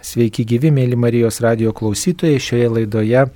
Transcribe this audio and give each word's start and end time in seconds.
Sveiki 0.00 0.46
gyvi, 0.48 0.70
mėly 0.72 0.96
Marijos 0.96 1.42
radio 1.44 1.74
klausytojai. 1.76 2.40
Šioje 2.40 2.68
laidoje 2.72 3.26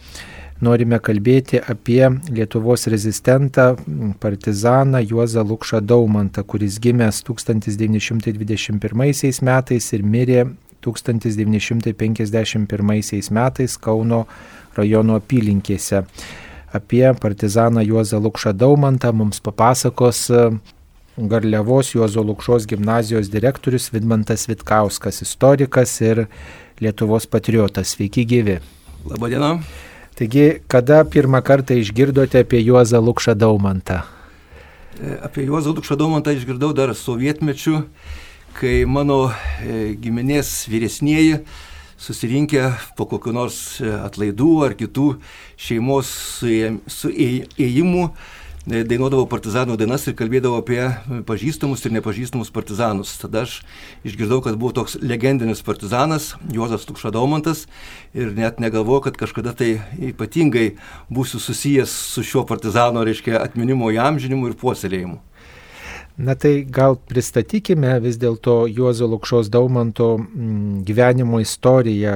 norime 0.65 0.97
kalbėti 1.05 1.61
apie 1.61 2.09
Lietuvos 2.33 2.89
rezistentą, 2.89 3.77
partizaną 4.23 5.03
Juozą 5.05 5.45
Lukšą 5.45 5.81
Daumantą, 5.85 6.41
kuris 6.49 6.79
gimęs 6.81 7.21
1921 7.29 8.81
metais 9.45 9.93
ir 9.93 10.03
mirė 10.03 10.47
1951 10.81 13.31
metais 13.31 13.77
Kauno 13.77 14.27
rajono 14.77 15.15
apylinkėse. 15.21 16.05
Apie 16.73 17.15
partizaną 17.21 17.81
Juozą 17.85 18.21
Lukšą 18.25 18.53
Daumantą 18.57 19.13
mums 19.13 19.41
papasakos 19.45 20.33
Garliavos 21.17 21.95
Juozo 21.95 22.23
Lukšos 22.23 22.67
gimnazijos 22.67 23.31
direktorius 23.31 23.93
Vidmantas 23.93 24.49
Vitkauskas, 24.49 25.23
istorikas 25.23 26.01
ir 26.01 26.27
Lietuvos 26.81 27.27
patriotas. 27.27 27.95
Sveiki 27.95 28.25
gyvi. 28.27 28.59
Labadiena. 29.07 29.61
Taigi, 30.19 30.59
kada 30.67 31.05
pirmą 31.07 31.39
kartą 31.47 31.79
išgirdote 31.79 32.43
apie 32.43 32.65
Juozą 32.67 32.99
Lukšą 32.99 33.35
Daumantą? 33.39 34.03
E, 34.99 35.21
apie 35.23 35.47
Juozą 35.47 35.75
Lukšą 35.75 35.97
Daumantą 35.97 36.35
išgirdau 36.35 36.75
dar 36.75 36.95
sovietmečiu, 36.99 37.85
kai 38.59 38.83
mano 38.87 39.31
e, 39.31 39.95
giminės 39.95 40.67
vyresnėji 40.67 41.45
susirinkę 41.95 42.73
po 42.99 43.07
kokiu 43.07 43.31
nors 43.35 43.79
e, 43.79 43.87
atlaidų 43.87 44.55
ar 44.67 44.75
kitų 44.79 45.13
šeimos 45.55 46.11
suėjimų 46.91 48.09
E, 48.09 48.44
dainuodavo 48.65 49.27
partizanų 49.29 49.77
dainas 49.77 50.07
ir 50.09 50.17
kalbėdavo 50.17 50.63
apie 50.63 50.81
pažįstamus 51.29 51.85
ir 51.85 51.93
nepažįstamus 51.99 52.53
partizanus. 52.55 53.13
Tada 53.21 53.45
aš 53.45 53.59
išgirdau, 54.09 54.41
kad 54.45 54.57
buvo 54.61 54.73
toks 54.81 54.97
legendinis 55.03 55.61
partizanas 55.65 56.33
Juozas 56.53 56.87
Tukšadaumantas 56.89 57.67
ir 58.17 58.33
net 58.33 58.63
negalvojau, 58.65 59.05
kad 59.09 59.21
kažkada 59.21 59.53
tai 59.59 59.77
ypatingai 60.01 60.73
būsiu 61.13 61.43
susijęs 61.43 61.93
su 62.15 62.25
šiuo 62.25 62.47
partizano, 62.49 63.05
reiškia, 63.05 63.37
atminimo 63.43 63.93
įamžinimu 63.93 64.49
ir 64.49 64.59
puoselėjimu. 64.61 65.21
Na 66.17 66.37
tai 66.39 66.63
gal 66.71 66.95
pristatykime 67.11 67.97
vis 67.99 68.17
dėlto 68.23 68.69
Juozo 68.71 69.09
Lukšos 69.11 69.49
Daumanto 69.51 70.13
mm, 70.21 70.85
gyvenimo 70.87 71.41
istoriją, 71.43 72.15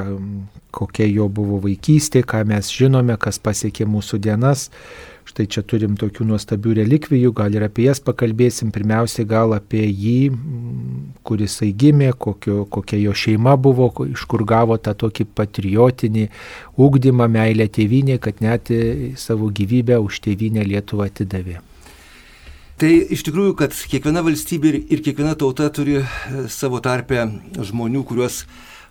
kokia 0.70 1.08
jo 1.10 1.26
buvo 1.28 1.58
vaikystė, 1.64 2.22
ką 2.22 2.44
mes 2.46 2.70
žinome, 2.70 3.18
kas 3.18 3.42
pasiekė 3.42 3.88
mūsų 3.90 4.20
dienas. 4.22 4.68
Štai 5.28 5.44
čia 5.44 5.60
turim 5.68 5.98
tokių 6.00 6.24
nuostabių 6.30 6.78
relikvijų, 6.78 7.34
gal 7.36 7.52
ir 7.52 7.66
apie 7.66 7.84
jas 7.90 8.00
pakalbėsim. 8.00 8.70
Pirmiausia, 8.72 9.26
gal 9.28 9.52
apie 9.52 9.84
jį, 9.84 10.30
kuris 11.28 11.58
jisai 11.58 11.72
gimė, 11.76 12.14
kokio, 12.16 12.62
kokia 12.72 12.96
jo 13.02 13.12
šeima 13.12 13.56
buvo, 13.60 13.90
iš 14.08 14.24
kur 14.30 14.46
gavo 14.48 14.78
tą 14.80 14.96
tokį 14.96 15.28
patriotinį 15.36 16.28
ūkdymą, 16.80 17.28
meilę 17.28 17.68
tėvynė, 17.68 18.16
kad 18.24 18.40
net 18.44 18.72
savo 19.20 19.52
gyvybę 19.52 20.00
už 20.00 20.22
tėvynę 20.24 20.64
Lietuvą 20.64 21.10
atidavė. 21.12 21.60
Tai 22.78 22.90
iš 23.10 23.24
tikrųjų, 23.26 23.56
kad 23.58 23.74
kiekviena 23.90 24.22
valstybė 24.22 24.70
ir 24.94 25.00
kiekviena 25.02 25.32
tauta 25.34 25.66
turi 25.74 25.96
e, 25.98 26.04
savo 26.46 26.78
tarpę 26.78 27.24
žmonių, 27.66 28.04
kuriuos 28.06 28.44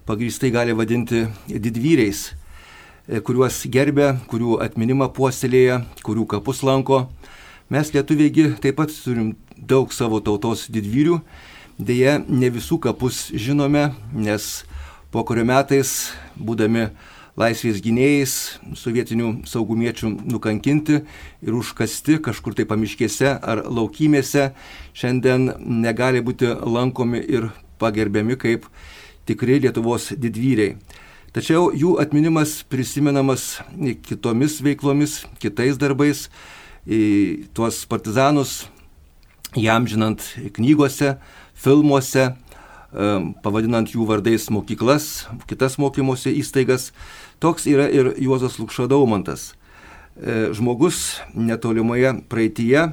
pagrįstai 0.09 0.51
gali 0.51 0.75
vadinti 0.75 1.21
didvyriais. 1.47 2.25
E, 3.07 3.21
kuriuos 3.23 3.61
gerbė, 3.71 4.09
kurių 4.27 4.57
atminimą 4.65 5.05
puoselėja, 5.15 5.77
kurių 6.03 6.25
kapus 6.27 6.59
lanko. 6.67 7.05
Mes 7.71 7.93
lietuviegi 7.95 8.49
taip 8.59 8.75
pat 8.81 8.91
turim 8.91 9.29
daug 9.55 9.93
savo 9.95 10.19
tautos 10.19 10.65
didvyrių, 10.67 11.21
dėja 11.79 12.17
ne 12.27 12.49
visų 12.51 12.81
kapus 12.83 13.29
žinome, 13.31 13.85
nes 14.11 14.65
po 15.13 15.23
kurio 15.23 15.47
metais, 15.47 16.11
būdami 16.35 16.89
laisvės 17.39 17.79
gynėjais, 17.85 18.35
sovietinių 18.75 19.31
saugumiečių 19.47 20.11
nukankinti 20.27 20.99
ir 20.99 21.59
užkasti 21.63 22.19
kažkur 22.27 22.59
tai 22.59 22.67
pamiškėse 22.67 23.37
ar 23.39 23.63
laukymėse, 23.71 24.49
šiandien 24.91 25.53
negali 25.63 26.19
būti 26.19 26.51
lankomi 26.59 27.23
ir 27.23 27.53
pagerbiami 27.79 28.35
kaip 28.35 28.67
tikri 29.23 29.61
Lietuvos 29.63 30.11
didvyriai. 30.11 30.75
Tačiau 31.37 31.67
jų 31.69 31.99
atminimas 32.01 32.63
prisimenamas 32.65 33.59
kitomis 34.07 34.55
veiklomis, 34.65 35.19
kitais 35.37 35.77
darbais, 35.77 36.23
tuos 37.53 37.83
partizanus 37.85 38.63
jam 39.53 39.85
žinant 39.85 40.25
knygose, 40.57 41.11
filmuose, 41.53 42.31
pavadinant 43.45 43.93
jų 43.93 44.09
vardais 44.09 44.49
mokyklas, 44.49 45.27
kitas 45.45 45.77
mokymosi 45.77 46.33
įstaigas. 46.41 46.89
Toks 47.37 47.69
yra 47.69 47.85
ir 47.85 48.15
Juozas 48.17 48.57
Lukšadaumantas. 48.57 49.51
E, 50.17 50.49
žmogus 50.57 51.19
netolimoje 51.37 52.15
praeitie 52.33 52.79
e, 52.81 52.89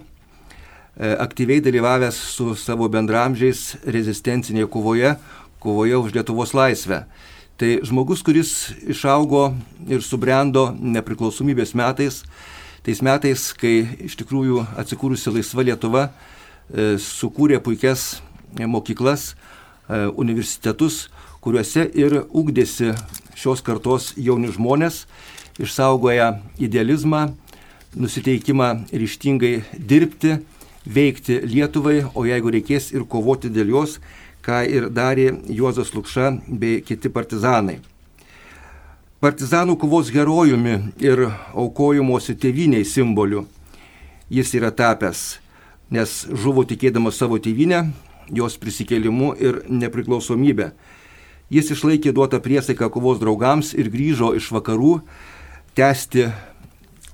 aktyviai 1.16 1.64
dalyvavęs 1.64 2.18
su 2.36 2.52
savo 2.60 2.92
bendramžiais 2.92 3.78
rezistencinėje 3.88 4.68
kovoje, 4.68 5.14
kovoje 5.64 5.96
už 5.96 6.18
Lietuvos 6.18 6.52
laisvę. 6.52 7.06
Tai 7.54 7.68
žmogus, 7.86 8.18
kuris 8.26 8.72
išaugo 8.90 9.52
ir 9.86 10.02
subrendo 10.02 10.72
nepriklausomybės 10.74 11.70
metais, 11.78 12.24
tais 12.82 12.98
metais, 12.98 13.44
kai 13.54 13.84
iš 14.08 14.16
tikrųjų 14.18 14.64
atsikūrusi 14.82 15.30
laisva 15.36 15.62
Lietuva 15.62 16.02
e, 16.08 16.96
sukūrė 16.98 17.60
puikias 17.62 18.16
mokyklas, 18.58 19.36
e, 19.86 20.00
universitetus, 20.18 21.04
kuriuose 21.46 21.86
ir 21.94 22.24
ugdėsi 22.24 22.90
šios 23.38 23.62
kartos 23.62 24.10
jauni 24.18 24.50
žmonės, 24.50 25.04
išsaugoja 25.62 26.32
idealizmą, 26.58 27.28
nusiteikimą 27.94 28.70
ryštingai 28.90 29.60
dirbti, 29.78 30.40
veikti 30.90 31.38
Lietuvai, 31.46 32.00
o 32.18 32.26
jeigu 32.26 32.50
reikės 32.58 32.90
ir 32.98 33.06
kovoti 33.06 33.54
dėl 33.54 33.70
jos, 33.76 34.00
ką 34.44 34.60
ir 34.68 34.90
darė 34.92 35.30
Juozas 35.48 35.94
Lukša 35.96 36.30
bei 36.48 36.82
kiti 36.84 37.08
partizanai. 37.08 37.78
Partizanų 39.24 39.78
kovos 39.80 40.10
herojumi 40.12 40.76
ir 41.00 41.26
aukojimuosi 41.56 42.36
tėviniai 42.36 42.84
simboliu 42.84 43.46
jis 44.28 44.54
yra 44.56 44.70
tapęs, 44.74 45.38
nes 45.92 46.24
žuvo 46.32 46.64
tikėdamas 46.68 47.16
savo 47.20 47.38
tėvynę, 47.40 47.86
jos 48.32 48.56
prisikėlimu 48.60 49.34
ir 49.40 49.62
nepriklausomybę. 49.68 50.72
Jis 51.52 51.70
išlaikė 51.74 52.14
duotą 52.16 52.40
priesaiką 52.44 52.88
kovos 52.92 53.20
draugams 53.20 53.74
ir 53.76 53.90
grįžo 53.92 54.32
iš 54.36 54.50
vakarų 54.52 54.98
tęsti 55.76 56.30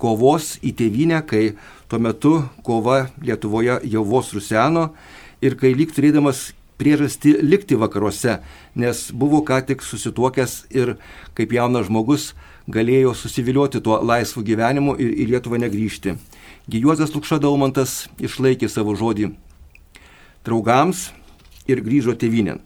kovos 0.00 0.56
į 0.64 0.72
tėvynę, 0.78 1.20
kai 1.26 1.56
tuo 1.91 1.98
metu 1.98 2.36
kova 2.64 3.10
Lietuvoje 3.20 3.80
jau 3.91 4.04
vos 4.06 4.30
ruseno 4.32 4.91
ir 5.42 5.58
kai 5.60 5.74
lyg 5.74 5.92
turėdamas 5.92 6.50
priežastį 6.80 7.36
likti 7.44 7.76
vakaruose, 7.78 8.41
nes 8.74 9.10
buvo 9.12 9.42
ką 9.46 9.60
tik 9.68 9.84
susituokęs 9.84 10.64
ir 10.72 10.96
kaip 11.36 11.52
jaunas 11.52 11.91
žmogus 11.91 12.32
galėjo 12.70 13.14
susivilioti 13.16 13.80
tuo 13.84 14.00
laisvu 14.04 14.42
gyvenimu 14.46 14.96
ir 15.00 15.10
į 15.12 15.26
Lietuvą 15.34 15.58
negrįžti. 15.60 16.14
Gijuozas 16.70 17.14
Lukša 17.14 17.38
Daumantas 17.42 18.08
išlaikė 18.22 18.68
savo 18.70 18.94
žodį 18.96 19.30
draugams 20.46 21.10
ir 21.68 21.80
grįžo 21.84 22.14
tėvynėn. 22.18 22.58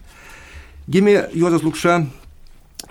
Gimė 0.91 1.29
Juozas 1.33 1.63
Lukša 1.65 2.07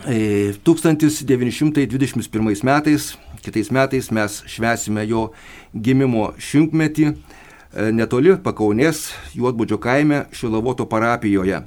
1921 0.01 2.50
e, 2.50 2.55
metais, 2.66 3.17
kitais 3.45 3.72
metais 3.72 4.11
mes 4.11 4.44
švesime 4.50 5.05
jo 5.05 5.31
gimimo 5.73 6.34
šimtmetį. 6.41 7.13
E, 7.73 7.88
netoli 7.89 8.35
Pakaunės 8.38 9.16
Juotbudžio 9.34 9.79
kaime 9.81 10.28
Šilavoto 10.29 10.85
parapijoje. 10.85 11.63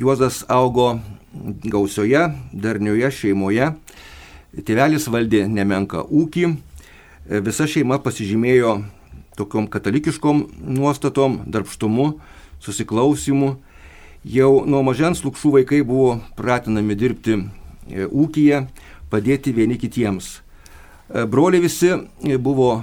Juozas 0.00 0.38
augo 0.48 0.94
gausioje, 1.68 2.22
darnioje 2.56 3.10
šeimoje. 3.12 3.66
Tėvelis 4.64 5.04
valdė 5.12 5.42
nemenka 5.52 6.06
ūkį. 6.08 6.46
E, 6.48 7.40
visa 7.44 7.66
šeima 7.68 7.98
pasižymėjo 8.00 8.78
tokiom 9.36 9.66
katalikiškom 9.68 10.40
nuostatom, 10.78 11.42
darbštumu, 11.44 12.14
susiklausimu. 12.64 13.58
Jau 14.24 14.50
nuo 14.64 14.80
mažens 14.88 15.20
lūkšų 15.20 15.52
vaikai 15.58 15.82
buvo 15.84 16.14
pratinami 16.40 16.96
dirbti 16.96 17.36
e, 17.36 18.08
ūkiją, 18.08 18.62
padėti 19.12 19.52
vieni 19.52 19.76
kitiems. 19.76 20.38
Broliai 21.28 21.60
visi 21.62 21.92
buvo 22.40 22.80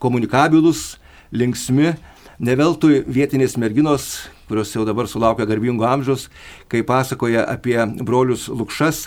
komunikabilus, 0.00 0.96
linksmi, 1.32 1.94
Neveltui 2.40 3.02
vietinės 3.04 3.58
merginos, 3.60 4.04
kurios 4.48 4.70
jau 4.72 4.86
dabar 4.88 5.04
sulaukia 5.04 5.44
garbingo 5.44 5.84
amžiaus, 5.84 6.22
kai 6.72 6.80
pasakoja 6.88 7.42
apie 7.44 7.76
brolius 8.00 8.46
Lukšas 8.48 9.02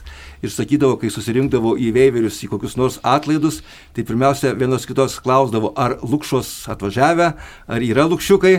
ir 0.45 0.51
sakydavo, 0.53 0.99
kai 1.01 1.09
susirinkdavo 1.09 1.71
į 1.81 1.87
veiverius 1.95 2.37
į 2.45 2.51
kokius 2.51 2.75
nors 2.77 2.99
atlaidus, 3.01 3.63
tai 3.97 4.05
pirmiausia 4.05 4.51
vienos 4.53 4.85
kitos 4.85 5.15
klausdavo, 5.17 5.71
ar 5.73 5.95
Lukšos 6.05 6.51
atvažiavę, 6.69 7.31
ar 7.65 7.85
yra 7.87 8.05
Lukšiukai. 8.11 8.51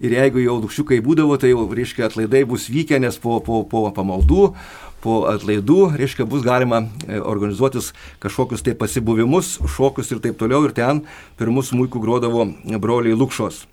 Ir 0.00 0.14
jeigu 0.16 0.40
jau 0.46 0.54
Lukšiukai 0.62 1.02
būdavo, 1.04 1.36
tai 1.36 1.50
jau, 1.52 1.66
reiškia, 1.68 2.08
atlaidai 2.08 2.46
bus 2.48 2.70
vykę, 2.72 3.02
nes 3.04 3.20
po, 3.20 3.36
po, 3.44 3.66
po 3.68 3.84
pamaldų 3.92 4.46
po 5.02 5.26
atlaidų, 5.28 5.90
reiškia, 5.98 6.24
bus 6.30 6.44
galima 6.46 6.84
e, 6.86 7.18
organizuotis 7.18 7.90
kažkokius 8.22 8.62
tai 8.62 8.76
pasibuvimus, 8.78 9.58
šokius 9.76 10.14
ir 10.14 10.22
taip 10.24 10.40
toliau. 10.40 10.62
Ir 10.64 10.72
ten 10.78 11.02
pirmus 11.36 11.74
mūkų 11.76 12.00
grodavo 12.06 12.46
broliai 12.78 13.18
Lukšos. 13.18 13.66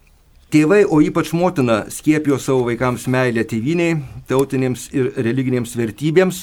Tėvai, 0.50 0.80
o 0.82 0.98
ypač 1.06 1.30
motina, 1.38 1.84
skiepijo 1.94 2.40
savo 2.42 2.64
vaikams 2.66 3.04
meilę 3.14 3.44
tėviniai, 3.46 4.00
tautinėms 4.26 4.88
ir 4.98 5.12
religinėms 5.22 5.76
vertybėms, 5.78 6.40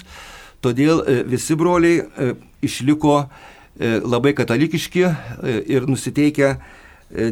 todėl 0.63 1.01
e, 1.03 1.17
visi 1.27 1.57
broliai 1.59 2.05
e, 2.05 2.29
išliko 2.63 3.17
e, 3.25 3.97
labai 4.07 4.31
katalikiški 4.39 5.03
ir 5.75 5.91
nusiteikę 5.91 6.53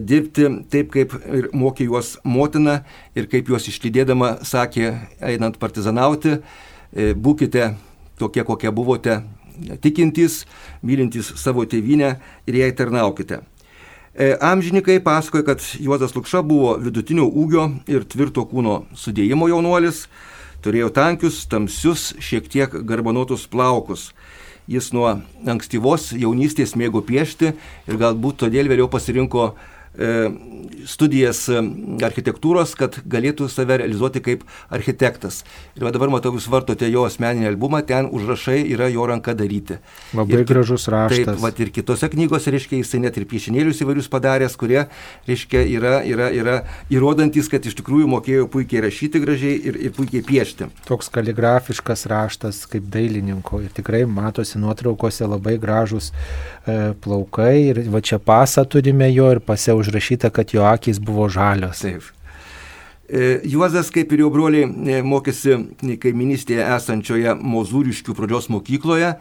dirbti 0.02 0.50
taip, 0.74 0.90
kaip 0.98 1.14
ir 1.14 1.48
mokė 1.54 1.86
juos 1.86 2.16
motina 2.26 2.80
ir 3.14 3.30
kaip 3.30 3.54
juos 3.54 3.70
išlydėdama 3.70 4.40
sakė, 4.42 4.90
einant 5.22 5.62
partizanauti, 5.62 6.40
būkite 6.94 7.70
tokie, 8.18 8.42
kokie 8.50 8.74
buvote, 8.74 9.20
tikintys, 9.82 10.42
mylintys 10.82 11.36
savo 11.38 11.66
tėvynę 11.70 12.16
ir 12.50 12.64
jai 12.64 12.74
tarnaukite. 12.74 13.44
E, 14.14 14.36
amžininkai 14.40 15.00
pasakoja, 15.02 15.42
kad 15.42 15.62
Juozas 15.80 16.14
Lukša 16.14 16.44
buvo 16.46 16.76
vidutinio 16.78 17.24
ūgio 17.26 17.64
ir 17.90 18.04
tvirto 18.06 18.44
kūno 18.46 18.84
sudėjimo 18.94 19.48
jaunuolis, 19.50 20.04
turėjo 20.62 20.92
tankius, 20.94 21.40
tamsius, 21.50 22.12
šiek 22.22 22.46
tiek 22.46 22.76
garbanotus 22.86 23.48
plaukus. 23.50 24.12
Jis 24.70 24.92
nuo 24.94 25.08
ankstyvos 25.50 26.12
jaunystės 26.14 26.76
mėgo 26.78 27.02
piešti 27.02 27.50
ir 27.90 27.98
galbūt 27.98 28.44
todėl 28.44 28.70
vėliau 28.70 28.86
pasirinko 28.92 29.48
studijas 30.88 31.44
e, 31.48 31.60
architektūros, 32.04 32.74
kad 32.78 32.98
galėtų 33.10 33.48
save 33.52 33.78
realizuoti 33.82 34.22
kaip 34.24 34.44
architektas. 34.72 35.42
Ir 35.78 35.86
dabar 35.94 36.10
matau, 36.12 36.32
jūs 36.34 36.48
vartote 36.50 36.88
jo 36.90 37.04
asmeninį 37.08 37.50
albumą, 37.52 37.82
ten 37.86 38.08
užrašai 38.12 38.60
yra 38.74 38.88
jo 38.92 39.06
ranka 39.08 39.34
daryti. 39.38 39.78
Labai 40.16 40.40
ir, 40.40 40.44
gražus 40.48 40.88
raštas. 40.92 41.28
Taip, 41.30 41.42
vat, 41.42 41.60
ir 41.62 41.70
kitose 41.74 42.08
knygose, 42.12 42.52
reiškia, 42.54 42.80
jisai 42.82 43.02
net 43.04 43.18
ir 43.20 43.26
piešinėlius 43.30 43.82
įvairius 43.84 44.10
padaręs, 44.12 44.56
kurie, 44.60 44.80
reiškia, 45.28 45.64
yra, 45.76 45.94
yra, 46.08 46.30
yra 46.34 46.56
įrodantis, 46.92 47.48
kad 47.52 47.64
iš 47.64 47.78
tikrųjų 47.80 48.10
mokėjo 48.16 48.48
puikiai 48.52 48.84
rašyti 48.88 49.22
gražiai 49.22 49.56
ir, 49.70 49.78
ir 49.88 49.94
puikiai 49.96 50.24
piešti. 50.26 50.68
Toks 50.88 51.10
kaligrafiškas 51.14 52.06
raštas 52.10 52.64
kaip 52.70 52.90
dailininko 52.92 53.62
ir 53.64 53.72
tikrai 53.74 54.04
matosi 54.10 54.60
nuotraukose 54.62 55.28
labai 55.28 55.56
gražus 55.62 56.10
e, 56.10 56.92
plaukai 57.04 57.54
ir 57.70 57.82
va 57.92 58.02
čia 58.04 58.18
pasą 58.22 58.66
turime 58.68 59.08
jo 59.12 59.30
ir 59.34 59.40
pasiau 59.44 59.83
užrašyta, 59.84 60.32
kad 60.34 60.56
jo 60.56 60.66
akis 60.66 60.98
buvo 60.98 61.28
žalios. 61.30 61.84
Taip. 61.84 62.10
E, 63.08 63.40
Juozas, 63.44 63.92
kaip 63.92 64.12
ir 64.16 64.24
jo 64.24 64.30
broliai, 64.32 64.64
e, 64.64 65.00
mokėsi 65.04 65.58
kaiminystėje 66.00 66.64
esančioje 66.74 67.36
Mozūriškių 67.36 68.16
pradžios 68.16 68.48
mokykloje, 68.52 69.14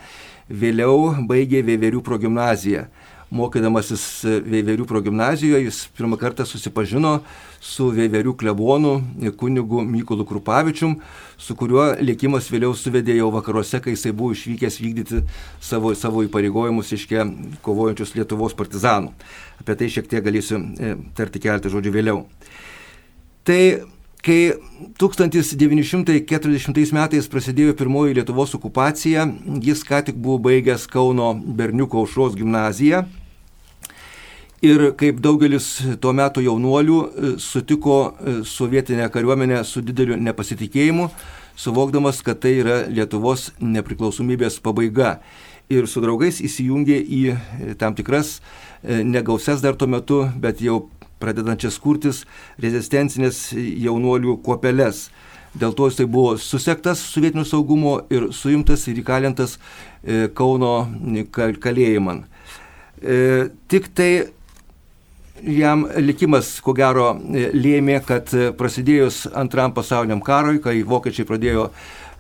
vėliau 0.50 1.26
baigė 1.28 1.64
Vėverių 1.68 2.04
progymnaziją 2.06 2.88
mokydamasis 3.34 4.04
Veiverių 4.46 4.86
progymnazijoje, 4.88 5.66
jis 5.66 5.80
pirmą 5.98 6.18
kartą 6.22 6.46
susipažino 6.46 7.18
su 7.64 7.90
Veiverių 7.94 8.36
klebonu 8.38 8.94
kunigu 9.40 9.82
Mykolu 9.88 10.26
Krupavičium, 10.30 11.00
su 11.38 11.56
kuriuo 11.58 11.88
likimas 12.04 12.50
vėliau 12.54 12.76
suvedė 12.78 13.18
jau 13.18 13.32
vakaruose, 13.34 13.82
kai 13.82 13.96
jisai 13.96 14.14
buvo 14.14 14.36
išvykęs 14.36 14.80
vykdyti 14.84 15.24
savo, 15.62 15.96
savo 15.98 16.24
įpareigojimus 16.28 16.94
iškę 16.98 17.26
kovojančius 17.66 18.14
Lietuvos 18.18 18.54
partizanų. 18.58 19.14
Apie 19.62 19.76
tai 19.80 19.90
šiek 19.94 20.08
tiek 20.12 20.24
galėsiu 20.26 20.60
e, 20.60 20.96
tarti 21.18 21.42
keletą 21.44 21.72
žodžių 21.74 21.92
vėliau. 21.94 22.24
Tai 23.48 23.62
kai 24.24 24.40
1940 25.02 26.96
metais 26.96 27.28
prasidėjo 27.32 27.74
pirmoji 27.80 28.16
Lietuvos 28.20 28.56
okupacija, 28.56 29.28
jis 29.64 29.84
ką 29.88 30.06
tik 30.08 30.16
buvo 30.16 30.40
baigęs 30.48 30.88
Kauno 30.92 31.34
berniuko 31.36 32.06
aušros 32.06 32.38
gimnaziją 32.40 33.04
Ir 34.64 34.94
kaip 34.96 35.18
daugelis 35.20 35.66
tuo 36.00 36.14
metu 36.16 36.40
jaunuolių 36.40 36.98
e, 37.04 37.32
sutiko 37.44 37.96
e, 38.08 38.36
sovietinę 38.48 39.10
kariuomenę 39.12 39.58
su 39.68 39.82
dideliu 39.84 40.16
nepasitikėjimu, 40.16 41.10
suvokdamas, 41.60 42.22
kad 42.24 42.40
tai 42.46 42.54
yra 42.62 42.78
Lietuvos 42.88 43.50
nepriklausomybės 43.60 44.62
pabaiga. 44.64 45.18
Ir 45.74 45.88
su 45.90 46.04
draugais 46.04 46.42
įsijungė 46.44 47.00
į 47.02 47.22
e, 47.34 47.38
tam 47.80 47.98
tikras 47.98 48.38
negausias 48.84 49.62
dar 49.64 49.78
tuo 49.80 49.88
metu, 49.88 50.18
bet 50.36 50.60
jau 50.60 50.90
pradedančias 51.24 51.78
kurtis 51.80 52.26
rezistencinės 52.60 53.54
jaunuolių 53.56 54.38
kuopeles. 54.44 55.08
Dėl 55.56 55.72
to 55.78 55.88
jisai 55.88 56.08
buvo 56.10 56.34
susektas 56.42 57.00
sovietinių 57.14 57.46
saugumo 57.48 57.94
ir 58.12 58.32
suimtas 58.34 58.88
ir 58.90 59.00
įkalintas 59.04 59.60
Kauno 60.36 60.72
kalėjiman. 61.32 62.24
Tik 63.70 63.92
tai 63.96 64.10
jam 65.44 65.86
likimas, 65.98 66.56
ko 66.64 66.74
gero, 66.78 67.14
lėmė, 67.34 68.00
kad 68.08 68.32
prasidėjus 68.58 69.26
antram 69.36 69.74
pasauliniam 69.76 70.22
karui, 70.24 70.62
kai 70.64 70.82
vokiečiai 70.88 71.28
pradėjo 71.28 71.68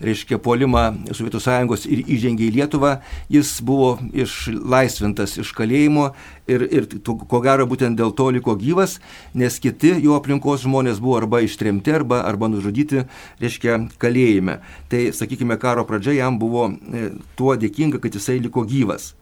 reiškia, 0.04 0.40
polimą 0.44 0.84
Sovietų 1.12 1.42
sąjungos 1.44 1.86
ir 1.90 2.04
įžengė 2.04 2.48
į 2.48 2.54
Lietuvą, 2.58 2.94
jis 3.32 3.56
buvo 3.66 3.96
išlaisvintas 4.14 5.38
iš 5.42 5.54
kalėjimo 5.58 6.10
ir, 6.52 6.66
ir 6.68 6.88
ko 7.08 7.42
gero 7.44 7.68
būtent 7.70 8.00
dėl 8.00 8.14
to 8.18 8.30
liko 8.36 8.56
gyvas, 8.60 9.00
nes 9.34 9.60
kiti 9.64 9.96
jo 10.04 10.18
aplinkos 10.20 10.66
žmonės 10.68 11.02
buvo 11.04 11.18
arba 11.22 11.44
ištremti, 11.46 11.96
arba, 11.96 12.24
arba 12.28 12.52
nužudyti, 12.52 13.06
reiškia, 13.44 13.80
kalėjime. 14.02 14.60
Tai, 14.92 15.06
sakykime, 15.16 15.58
karo 15.62 15.88
pradžia 15.90 16.20
jam 16.20 16.40
buvo 16.42 16.70
e, 16.70 17.10
tuo 17.40 17.58
dėkinga, 17.60 18.04
kad 18.04 18.16
jisai 18.20 18.40
liko 18.44 18.66
gyvas. 18.68 19.14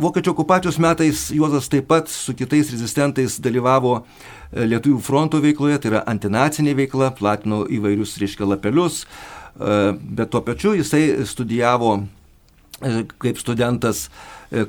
Vokiečių 0.00 0.32
okupacijos 0.32 0.78
metais 0.80 1.26
Juozas 1.34 1.68
taip 1.68 1.88
pat 1.90 2.08
su 2.08 2.32
kitais 2.36 2.70
rezistentais 2.72 3.36
dalyvavo 3.44 3.98
e, 3.98 4.64
Lietuvų 4.70 5.00
fronto 5.04 5.40
veikloje, 5.44 5.80
tai 5.82 5.90
yra 5.92 6.04
antinacinė 6.08 6.72
veikla, 6.78 7.10
platino 7.18 7.64
įvairius, 7.68 8.16
reiškia, 8.22 8.48
lapelius, 8.48 9.02
e, 9.04 9.76
bet 9.98 10.32
tuo 10.32 10.40
pačiu 10.46 10.72
jisai 10.78 11.26
studijavo 11.28 11.98
e, 11.98 13.04
kaip 13.20 13.40
studentas 13.40 14.08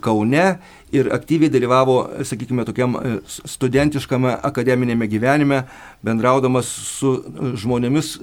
Kaune 0.04 0.58
ir 0.92 1.08
aktyviai 1.16 1.48
dalyvavo, 1.54 2.02
sakykime, 2.28 2.66
tokiam 2.68 2.98
studentiškame 3.24 4.34
akademinėme 4.44 5.08
gyvenime, 5.08 5.62
bendraudamas 6.04 6.68
su 6.68 7.14
žmonėmis, 7.62 8.18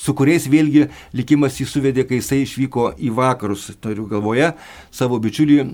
su 0.00 0.14
kuriais 0.16 0.46
vėlgi 0.50 0.88
likimas 1.16 1.58
jį 1.60 1.66
suvedė, 1.68 2.04
kai 2.08 2.16
jisai 2.20 2.40
išvyko 2.44 2.84
į 2.98 3.12
vakarus. 3.14 3.70
Turiu 3.82 4.06
galvoje 4.10 4.52
savo 4.94 5.18
bičiulį 5.22 5.58
e, 5.60 5.64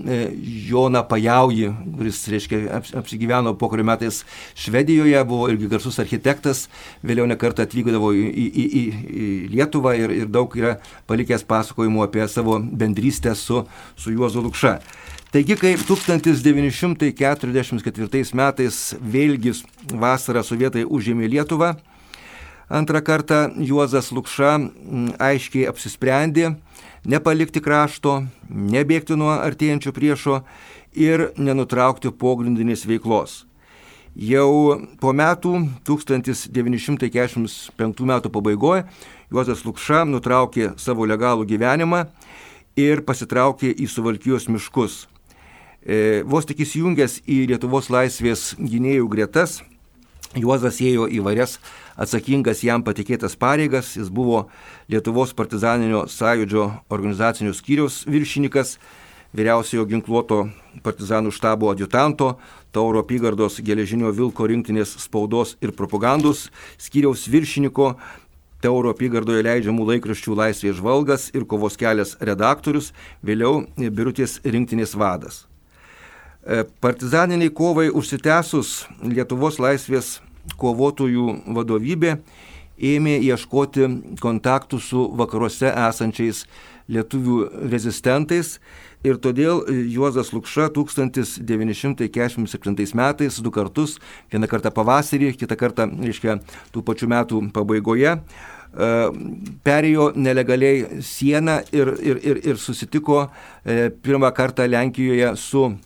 Joną 0.69 1.03
Pajaujį, 1.09 1.67
kuris, 1.97 2.17
reiškia, 2.31 2.57
apsigyveno 3.01 3.51
po 3.59 3.65
kurių 3.71 3.85
metais 3.91 4.21
Švedijoje, 4.59 5.19
buvo 5.27 5.49
irgi 5.51 5.71
garsus 5.71 5.99
architektas, 6.03 6.57
vėliau 7.05 7.25
nekartą 7.29 7.59
atvykdavo 7.67 8.09
į, 8.15 8.17
į, 8.25 8.45
į, 8.55 8.57
į 8.81 8.83
Lietuvą 9.55 9.91
ir, 9.99 10.09
ir 10.23 10.27
daug 10.31 10.49
yra 10.57 10.71
palikęs 11.09 11.43
pasakojimų 11.49 11.99
apie 12.07 12.23
savo 12.31 12.53
bendrystę 12.59 13.31
su, 13.37 13.57
su 13.97 14.07
Juozu 14.13 14.39
Lukša. 14.45 14.73
Taigi, 15.31 15.55
kai 15.55 15.77
1944 15.79 18.35
metais 18.35 18.77
vėlgi 18.99 19.55
vasarą 19.95 20.43
sovietai 20.43 20.83
užėmė 20.83 21.31
Lietuvą, 21.31 21.79
Antrą 22.71 23.01
kartą 23.03 23.51
Juozas 23.59 24.13
Lukša 24.15 24.53
aiškiai 25.19 25.67
apsisprendė 25.67 26.55
nepalikti 27.03 27.59
krašto, 27.59 28.23
nebėgti 28.47 29.19
nuo 29.19 29.27
artėjančio 29.33 29.91
priešo 29.91 30.39
ir 30.95 31.35
nenutraukti 31.35 32.07
pogrindinės 32.15 32.87
veiklos. 32.87 33.43
Jau 34.15 34.79
po 35.03 35.11
metų, 35.11 35.67
1945 35.87 38.07
metų 38.07 38.31
pabaigoje, 38.31 38.87
Juozas 39.31 39.65
Lukša 39.67 40.05
nutraukė 40.07 40.71
savo 40.79 41.05
legalų 41.07 41.45
gyvenimą 41.51 42.05
ir 42.79 43.01
pasitraukė 43.03 43.67
į 43.71 43.87
Suvalkijos 43.91 44.47
miškus. 44.47 45.07
E, 45.83 46.23
vos 46.23 46.45
tik 46.47 46.59
įsijungęs 46.63 47.19
į 47.27 47.47
Lietuvos 47.51 47.89
laisvės 47.91 48.55
gynėjų 48.59 49.07
gretas, 49.11 49.59
Juozas 50.31 50.77
ėjo 50.79 51.09
į 51.11 51.19
varias 51.25 51.57
atsakingas 51.99 52.61
jam 52.63 52.85
patikėtas 52.87 53.35
pareigas, 53.35 53.97
jis 53.97 54.07
buvo 54.07 54.45
Lietuvos 54.87 55.33
partizaninio 55.35 56.05
sąjūdžio 56.07 56.67
organizacinio 56.87 57.51
skyriaus 57.51 58.05
viršininkas, 58.07 58.77
vyriausiojo 59.35 59.85
ginkluoto 59.91 60.45
partizanų 60.85 61.35
štabo 61.35 61.73
adjutanto, 61.73 62.37
Tauro 62.71 63.03
apygardos 63.03 63.59
geležinio 63.59 64.13
Vilko 64.15 64.47
rinktinės 64.47 64.95
spaudos 65.03 65.57
ir 65.59 65.75
propagandos 65.75 66.47
skyriaus 66.79 67.27
viršininko, 67.27 67.97
Tauro 68.63 68.95
apygardoje 68.95 69.43
leidžiamų 69.43 69.91
laikraščių 69.91 70.39
laisvės 70.45 70.79
žvalgas 70.79 71.31
ir 71.35 71.43
kovos 71.43 71.75
kelias 71.75 72.15
redaktorius, 72.23 72.93
vėliau 73.19 73.65
Birutės 73.75 74.39
rinktinės 74.47 74.95
vadas. 74.95 75.50
E, 76.41 76.63
partizaniniai 76.81 77.53
kovai 77.53 77.91
užsitęsus 77.93 78.89
Lietuvos 79.05 79.59
laisvės 79.61 80.25
kovotojų 80.57 81.53
vadovybė 81.53 82.17
ėmė 82.81 83.21
ieškoti 83.21 83.85
kontaktų 84.21 84.79
su 84.81 85.13
vakaruose 85.17 85.69
esančiais 85.69 86.45
lietuvių 86.91 87.69
rezistentais 87.69 88.59
ir 89.05 89.17
todėl 89.21 89.61
Juozas 89.93 90.33
Lukša 90.33 90.69
1947 90.73 92.95
metais 92.97 93.39
du 93.41 93.51
kartus, 93.53 93.99
vieną 94.33 94.47
kartą 94.49 94.71
pavasarį, 94.73 95.37
kitą 95.37 95.55
kartą, 95.57 95.85
reiškia, 96.01 96.39
tų 96.73 96.81
pačių 96.89 97.07
metų 97.13 97.53
pabaigoje, 97.53 98.17
e, 98.17 98.19
perėjo 99.61 100.11
nelegaliai 100.17 101.01
sieną 101.05 101.61
ir, 101.69 101.93
ir, 102.01 102.17
ir, 102.17 102.41
ir 102.49 102.57
susitiko 102.61 103.29
e, 103.29 103.93
pirmą 103.93 104.33
kartą 104.33 104.65
Lenkijoje 104.69 105.35
su 105.37 105.77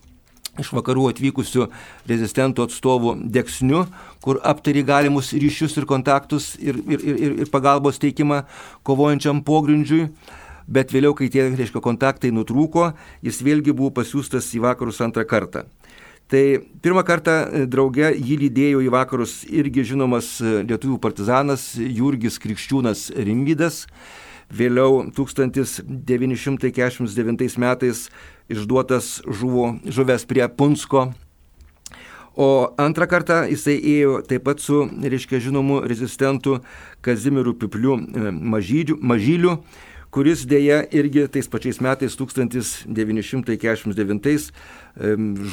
iš 0.62 0.72
vakarų 0.76 1.10
atvykusių 1.12 1.68
rezistentų 2.10 2.68
atstovų 2.68 3.16
Deksniu, 3.36 3.86
kur 4.24 4.40
aptari 4.44 4.84
galimus 4.88 5.34
ryšius 5.36 5.78
ir 5.80 5.88
kontaktus 5.90 6.54
ir, 6.62 6.80
ir, 6.88 7.06
ir, 7.06 7.38
ir 7.44 7.52
pagalbos 7.54 8.02
teikimą 8.02 8.44
kovojančiam 8.88 9.44
pogrindžiui. 9.46 10.10
Bet 10.66 10.90
vėliau, 10.90 11.14
kai 11.14 11.28
tie 11.30 11.44
reiškia, 11.54 11.78
kontaktai 11.84 12.32
nutrūko, 12.34 12.96
jis 13.22 13.38
vėlgi 13.46 13.76
buvo 13.78 13.92
pasiūstas 14.00 14.48
į 14.58 14.64
vakarus 14.64 15.04
antrą 15.06 15.22
kartą. 15.30 15.68
Tai 16.26 16.42
pirmą 16.82 17.04
kartą 17.06 17.34
e, 17.46 17.66
drauge 17.70 18.08
jį 18.18 18.40
lydėjo 18.48 18.80
į 18.82 18.90
vakarus 18.90 19.44
irgi 19.46 19.84
žinomas 19.86 20.40
e, 20.42 20.64
lietuvių 20.66 20.98
partizanas 21.04 21.76
Jurgis 21.78 22.40
Krikščiūnas 22.42 23.12
Rimvydas. 23.14 23.84
Vėliau 24.54 25.10
1949 25.10 27.58
metais 27.58 28.10
išduotas 28.50 29.22
žuvo, 29.25 29.80
žuvęs 29.86 30.25
prie 30.30 30.50
Punsko. 30.50 31.14
O 32.36 32.75
antrą 32.78 33.08
kartą 33.08 33.48
jisai 33.48 33.80
ėjo 33.80 34.22
taip 34.28 34.44
pat 34.46 34.60
su, 34.60 34.90
reiškia, 35.02 35.40
žinomu 35.40 35.80
rezistentu 35.88 36.60
Kazimiru 37.02 37.54
Pipliu 37.56 37.96
e, 37.96 38.32
Mažyliu, 38.32 38.98
Mažyliu 39.00 39.64
kuris 40.16 40.46
dėja 40.48 40.78
irgi 40.96 41.25
tais 41.28 41.50
pačiais 41.52 41.82
metais 41.84 42.14
1949 42.16 44.54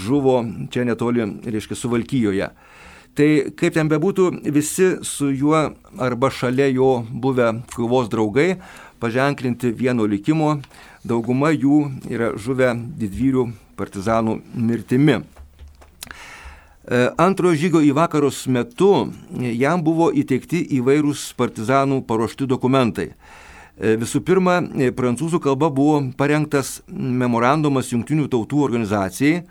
žuvo 0.04 0.36
čia 0.70 0.84
netoli, 0.86 1.26
reiškia, 1.42 1.74
Suvalkyjoje. 1.78 2.48
Tai 3.12 3.28
kaip 3.60 3.74
ten 3.76 3.90
bebūtų, 3.92 4.30
visi 4.56 4.86
su 5.04 5.28
juo 5.36 5.58
arba 6.00 6.30
šalia 6.32 6.70
jo 6.72 7.02
buvę 7.12 7.50
kovos 7.74 8.08
draugai 8.08 8.54
paženklinti 9.02 9.72
vieno 9.76 10.06
likimo, 10.08 10.54
dauguma 11.04 11.50
jų 11.52 11.82
yra 12.08 12.30
žuvę 12.40 12.70
didvyrių 13.02 13.50
partizanų 13.76 14.38
mirtimi. 14.54 15.18
E, 16.82 17.02
antrojo 17.20 17.58
žygio 17.58 17.82
į 17.84 17.92
vakarus 17.98 18.46
metu 18.48 19.10
jam 19.60 19.84
buvo 19.84 20.08
įteikti 20.08 20.64
įvairūs 20.78 21.28
partizanų 21.36 22.00
paruošti 22.08 22.48
dokumentai. 22.48 23.10
E, 23.12 23.94
visų 24.00 24.22
pirma, 24.24 24.60
e, 24.62 24.88
prancūzų 24.94 25.42
kalba 25.44 25.68
buvo 25.68 26.00
parengtas 26.16 26.80
memorandumas 26.88 27.92
Junktinių 27.92 28.26
tautų 28.32 28.64
organizacijai 28.64 29.44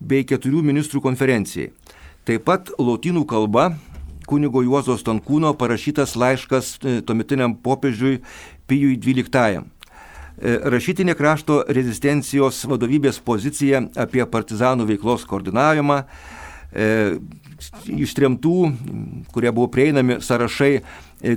bei 0.00 0.24
keturių 0.24 0.64
ministrų 0.66 1.04
konferencijai. 1.04 1.70
Taip 2.24 2.46
pat 2.48 2.70
lotynų 2.80 3.26
kalba 3.28 3.74
kunigo 4.24 4.62
Juozo 4.64 4.94
Stankūno 4.96 5.50
parašytas 5.60 6.14
laiškas 6.16 6.70
e, 6.80 6.94
tuometiniam 7.04 7.52
popiežiui 7.60 8.22
Pijui 8.64 8.96
XII. 8.96 9.60
E, 9.60 10.54
rašytinė 10.72 11.12
krašto 11.18 11.58
rezistencijos 11.68 12.62
vadovybės 12.70 13.20
pozicija 13.20 13.82
apie 14.00 14.24
partizanų 14.24 14.86
veiklos 14.88 15.26
koordinavimą, 15.28 15.98
e, 16.72 16.88
ištremtų, 17.92 18.56
kurie 19.36 19.52
buvo 19.52 19.68
prieinami 19.76 20.16
sąrašai 20.24 20.78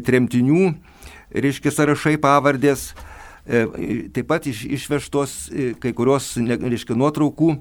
tremtinių, 0.08 0.72
reiškia 1.36 1.75
sąrašai 1.75 2.15
pavardės, 2.24 2.94
taip 3.48 4.27
pat 4.27 4.48
iš, 4.50 4.66
išvežtos 4.77 5.38
kai 5.84 5.94
kurios, 5.96 6.34
reiškia, 6.38 6.98
nuotraukų 7.00 7.54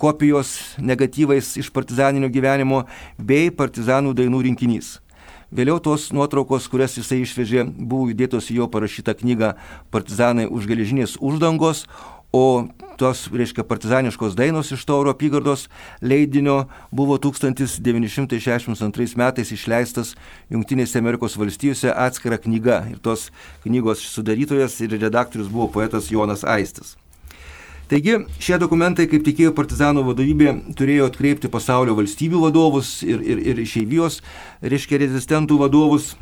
kopijos 0.00 0.76
negatyvais 0.80 1.56
iš 1.60 1.72
partizaninio 1.72 2.28
gyvenimo 2.32 2.84
bei 3.18 3.50
partizanų 3.52 4.14
dainų 4.16 4.44
rinkinys. 4.50 4.96
Vėliau 5.54 5.78
tos 5.78 6.08
nuotraukos, 6.10 6.64
kurias 6.66 6.96
jisai 6.98 7.20
išvežė, 7.22 7.62
buvo 7.78 8.08
įdėtos 8.10 8.48
į 8.50 8.58
jo 8.58 8.66
parašytą 8.66 9.14
knygą 9.20 9.52
Partizanai 9.94 10.48
už 10.50 10.66
geležinės 10.66 11.14
uždangos, 11.22 11.84
o 12.36 12.68
tos, 13.00 13.28
reiškia, 13.32 13.64
partizaniškos 13.68 14.36
dainos 14.36 14.72
iš 14.72 14.84
Tauro 14.88 15.10
apygardos 15.12 15.68
leidinio 16.00 16.66
buvo 16.90 17.18
1962 17.20 19.16
metais 19.20 19.52
išleistas 19.52 20.16
Junktinėse 20.52 20.98
Amerikos 21.00 21.36
valstijose 21.40 21.92
atskira 21.92 22.38
knyga 22.40 22.84
ir 22.92 22.98
tos 23.04 23.30
knygos 23.64 24.04
sudarytojas 24.12 24.80
ir 24.84 24.90
redaktorius 25.00 25.48
buvo 25.52 25.68
poetas 25.78 26.10
Jonas 26.12 26.44
Aistis. 26.44 26.96
Taigi 27.86 28.16
šie 28.42 28.56
dokumentai, 28.58 29.06
kaip 29.06 29.22
tikėjo 29.22 29.52
partizanų 29.54 30.02
vadovybė, 30.08 30.48
turėjo 30.74 31.06
atkreipti 31.06 31.46
pasaulio 31.52 31.94
valstybių 31.94 32.40
vadovus 32.48 32.96
ir, 33.06 33.22
ir, 33.22 33.38
ir 33.52 33.56
išeivijos, 33.62 34.22
reiškia 34.58 34.98
rezistentų 35.04 35.60
vadovus 35.60 36.16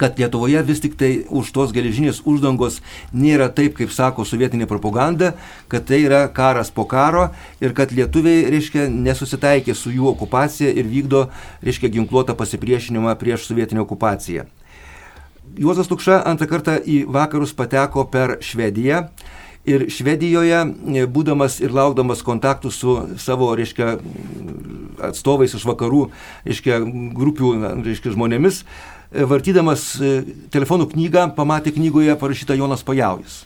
kad 0.00 0.18
Lietuvoje 0.18 0.62
vis 0.66 0.80
tik 0.82 0.96
tai 0.98 1.10
už 1.28 1.52
tos 1.54 1.72
geležinės 1.74 2.22
uždangos 2.28 2.80
nėra 3.12 3.48
taip, 3.52 3.76
kaip 3.78 3.92
sako 3.92 4.26
sovietinė 4.28 4.68
propaganda, 4.70 5.32
kad 5.68 5.86
tai 5.88 6.02
yra 6.06 6.24
karas 6.32 6.72
po 6.74 6.86
karo 6.88 7.28
ir 7.60 7.74
kad 7.76 7.92
lietuviai, 7.92 8.46
reiškia, 8.52 8.88
nesusitaikė 8.88 9.76
su 9.76 9.92
jų 9.92 10.08
okupacija 10.14 10.72
ir 10.72 10.88
vykdo, 10.88 11.26
reiškia, 11.62 11.92
ginkluotą 11.92 12.36
pasipriešinimą 12.38 13.14
prieš 13.20 13.46
sovietinę 13.50 13.84
okupaciją. 13.84 14.48
Juozas 15.58 15.90
Lukša 15.90 16.22
antrą 16.28 16.48
kartą 16.48 16.78
į 16.80 17.02
vakarus 17.12 17.52
pateko 17.52 18.06
per 18.08 18.38
Švediją 18.40 19.02
Ir 19.62 19.84
Švedijoje, 19.94 20.58
e, 20.90 21.04
būdamas 21.06 21.60
ir 21.62 21.70
laukdamas 21.70 22.24
kontaktų 22.26 22.72
su 22.74 22.96
savo, 23.22 23.52
reiškia, 23.54 23.94
atstovais 25.06 25.54
iš 25.54 25.62
vakarų, 25.68 26.08
reiškia, 26.48 26.80
grupių, 27.14 27.52
reiškia, 27.86 28.16
žmonėmis, 28.16 28.64
e, 29.12 29.22
vartydamas 29.30 29.86
e, 30.02 30.12
telefonų 30.50 30.90
knygą, 30.96 31.28
pamatė 31.38 31.76
knygoje 31.78 32.18
parašytą 32.18 32.58
Jonas 32.58 32.82
Pajaujas. 32.82 33.44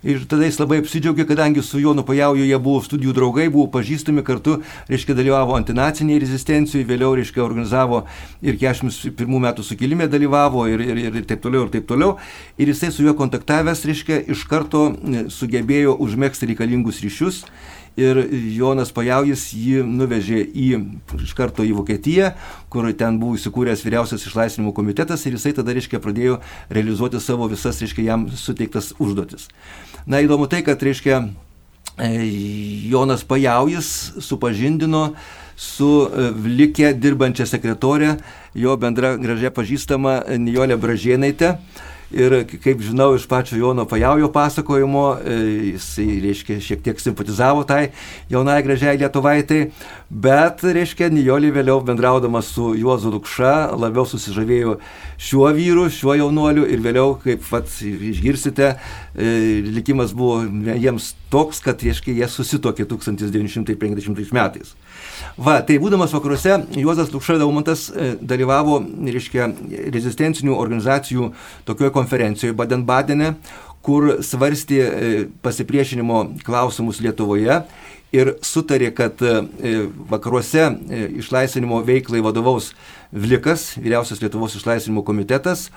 Ir 0.00 0.22
tada 0.24 0.46
jis 0.48 0.56
labai 0.56 0.78
apsidžiaugė, 0.80 1.26
kadangi 1.28 1.60
su 1.60 1.76
Jonu 1.76 2.00
Pajauju 2.08 2.46
jie 2.48 2.56
buvo 2.62 2.80
studijų 2.80 3.12
draugai, 3.18 3.50
buvo 3.52 3.66
pažįstami 3.74 4.22
kartu, 4.24 4.54
reiškia, 4.88 5.12
dalyvavo 5.18 5.58
antinaciniai 5.58 6.22
rezistencijoje, 6.22 6.86
vėliau, 6.88 7.10
reiškia, 7.18 7.42
organizavo 7.44 8.06
ir 8.40 8.56
41 8.62 9.44
metų 9.44 9.66
sukilimė 9.68 10.08
dalyvavo 10.08 10.64
ir, 10.72 10.80
ir, 10.80 11.02
ir 11.20 11.28
taip 11.28 11.44
toliau, 11.44 11.66
ir 11.66 11.74
taip 11.74 11.84
toliau. 11.90 12.14
Ir 12.56 12.72
jisai 12.72 12.88
su 12.96 13.04
juo 13.04 13.12
kontaktavęs, 13.18 13.84
reiškia, 13.90 14.22
iš 14.32 14.46
karto 14.48 14.86
e, 14.88 15.26
sugebėjo 15.28 15.98
užmėgsti 16.00 16.48
reikalingus 16.54 17.02
ryšius 17.04 17.42
ir 17.98 18.20
Jonas 18.54 18.92
Pajaujis 18.94 19.48
jį 19.56 19.82
nuvežė 19.86 20.40
į, 20.46 20.68
iš 21.24 21.34
karto 21.38 21.64
į 21.66 21.74
Vokietiją, 21.78 22.32
kur 22.72 22.88
ten 22.96 23.18
buvo 23.20 23.38
įsikūręs 23.38 23.84
vyriausias 23.86 24.24
išlaisvinimo 24.26 24.74
komitetas 24.76 25.26
ir 25.26 25.36
jisai 25.36 25.54
tada, 25.56 25.74
reiškia, 25.76 26.02
pradėjo 26.02 26.40
realizuoti 26.70 27.20
savo 27.22 27.48
visas, 27.50 27.80
reiškia, 27.82 28.06
jam 28.06 28.26
suteiktas 28.30 28.92
užduotis. 28.98 29.48
Na 30.06 30.22
įdomu 30.24 30.48
tai, 30.50 30.62
kad, 30.66 30.80
reiškia, 30.82 31.20
e, 31.98 32.10
Jonas 32.90 33.24
Pajaujis 33.26 33.90
supažindino 34.22 35.10
su 35.60 35.90
e, 36.06 36.30
Vlikė 36.32 36.94
dirbančia 36.96 37.46
sekretorė, 37.48 38.16
jo 38.54 38.76
bendra 38.80 39.16
gražia 39.20 39.52
pažįstama 39.54 40.22
Nijolė 40.40 40.80
Bražėnaitė. 40.80 41.56
Ir 42.10 42.32
kaip 42.58 42.80
žinau 42.82 43.12
iš 43.14 43.28
pačio 43.30 43.54
Jono 43.58 43.84
Pajaujo 43.86 44.32
pasakojimo, 44.34 45.04
e, 45.22 45.34
jisai, 45.70 46.08
reiškia, 46.24 46.56
šiek 46.58 46.82
tiek 46.82 46.98
simpatizavo 46.98 47.62
tai 47.62 47.92
jaunai 48.30 48.56
gražiai 48.66 48.98
Lietuvaitai, 48.98 49.60
bet, 50.10 50.64
reiškia, 50.66 51.06
Nijolį 51.14 51.52
vėliau 51.54 51.78
bendraudama 51.86 52.42
su 52.42 52.72
Juozu 52.74 53.12
Lukša 53.14 53.52
labiau 53.78 54.02
susižavėjo 54.10 54.80
šiuo 55.22 55.52
vyru, 55.54 55.86
šiuo 55.86 56.16
jaunuoliu 56.18 56.66
ir 56.66 56.82
vėliau, 56.82 57.14
kaip 57.22 57.46
pats 57.46 57.78
išgirsite, 57.86 58.72
e, 59.14 59.30
likimas 59.70 60.10
buvo 60.10 60.42
jiems 60.82 61.12
toks, 61.30 61.62
kad, 61.62 61.78
reiškia, 61.78 62.16
jie 62.18 62.30
susitokė 62.34 62.90
1950 62.90 64.34
metais. 64.34 64.74
Va, 65.40 65.58
tai 65.66 65.78
būdamas 65.82 66.12
vakaruose, 66.14 66.58
Juozas 66.80 67.12
Lukša 67.14 67.38
Daumantas 67.40 67.88
e, 67.90 68.14
dalyvavo, 68.20 68.80
reiškia, 69.06 69.48
rezistencinių 69.94 70.56
organizacijų 70.56 71.30
tokioje 71.68 71.94
konferencijoje 71.96 72.56
Baden-Badene, 72.58 73.34
kur 73.80 74.18
svarstė 74.20 74.80
pasipriešinimo 75.40 76.18
klausimus 76.44 76.98
Lietuvoje 77.00 77.62
ir 78.12 78.34
sutarė, 78.44 78.90
kad 78.92 79.22
vakaruose 80.10 80.66
išlaisvinimo 81.22 81.78
veiklai 81.86 82.20
vadovaus 82.20 82.74
Vlikas, 83.10 83.72
vyriausias 83.80 84.20
Lietuvos 84.22 84.58
išlaisvinimo 84.58 85.02
komitetas, 85.06 85.70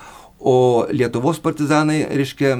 o 0.43 0.85
Lietuvos 0.91 1.39
partizanai, 1.43 2.01
reiškia, 2.11 2.53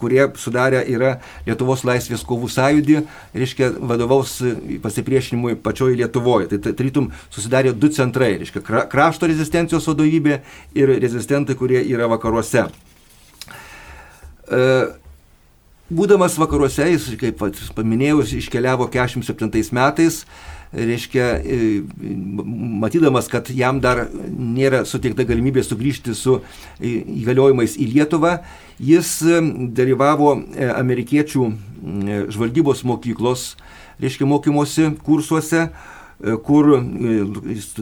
kurie 0.00 0.24
sudarė 0.40 0.82
yra 0.90 1.14
Lietuvos 1.46 1.84
laisvės 1.86 2.24
kovų 2.26 2.50
sąjūdį, 2.50 3.00
reiškia, 3.36 3.70
vadovaus 3.92 4.38
pasipriešinimui 4.82 5.58
pačioje 5.62 5.98
Lietuvoje. 6.00 6.50
Tai 6.50 6.74
tarytum 6.74 7.10
susidarė 7.30 7.74
du 7.76 7.92
centrai, 7.94 8.32
reiškia, 8.42 8.64
krašto 8.90 9.30
rezistencijos 9.30 9.86
vadovybė 9.90 10.40
ir 10.78 10.96
rezistentai, 11.02 11.58
kurie 11.58 11.84
yra 11.84 12.10
vakaruose. 12.10 12.66
E, 14.50 14.64
būdamas 15.90 16.38
vakaruose, 16.40 16.86
jis, 16.94 17.10
kaip 17.20 17.42
paminėjau, 17.76 18.24
iškeliavo 18.40 18.88
47 18.92 19.74
metais 19.76 20.24
reiškia, 20.72 21.24
e, 21.44 21.82
matydamas, 22.80 23.28
kad 23.30 23.50
jam 23.50 23.80
dar 23.82 24.04
nėra 24.30 24.84
suteikta 24.86 25.26
galimybė 25.26 25.64
sugrįžti 25.66 26.14
su 26.14 26.38
įgaliojimais 26.80 27.74
į 27.74 27.88
Lietuvą, 27.94 28.36
jis 28.78 29.16
e, 29.26 29.40
dalyvavo 29.74 30.36
e, 30.38 30.68
amerikiečių 30.70 31.48
žvalgybos 32.30 32.84
mokyklos, 32.86 33.54
reiškia, 34.00 34.28
mokymosi 34.30 34.92
kursuose 35.04 35.70
kur 36.44 36.72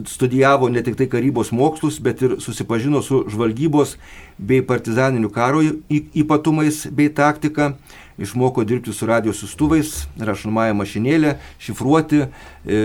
studijavo 0.07 0.69
ne 0.69 0.83
tik 0.83 0.95
tai 0.99 1.09
karybos 1.11 1.51
mokslus, 1.51 1.99
bet 1.99 2.21
ir 2.23 2.37
susipažino 2.39 3.01
su 3.03 3.25
žvalgybos 3.27 3.97
bei 4.37 4.63
partizaninių 4.63 5.31
karo 5.35 5.63
ypatumais 5.89 6.85
bei 6.95 7.11
taktika 7.11 7.73
išmoko 8.19 8.63
dirbti 8.63 8.93
su 8.93 9.07
radio 9.07 9.33
sustuvais, 9.33 10.07
rašomąją 10.19 10.75
mašinėlę, 10.75 11.35
šifruoti, 11.63 12.25
e, 12.65 12.79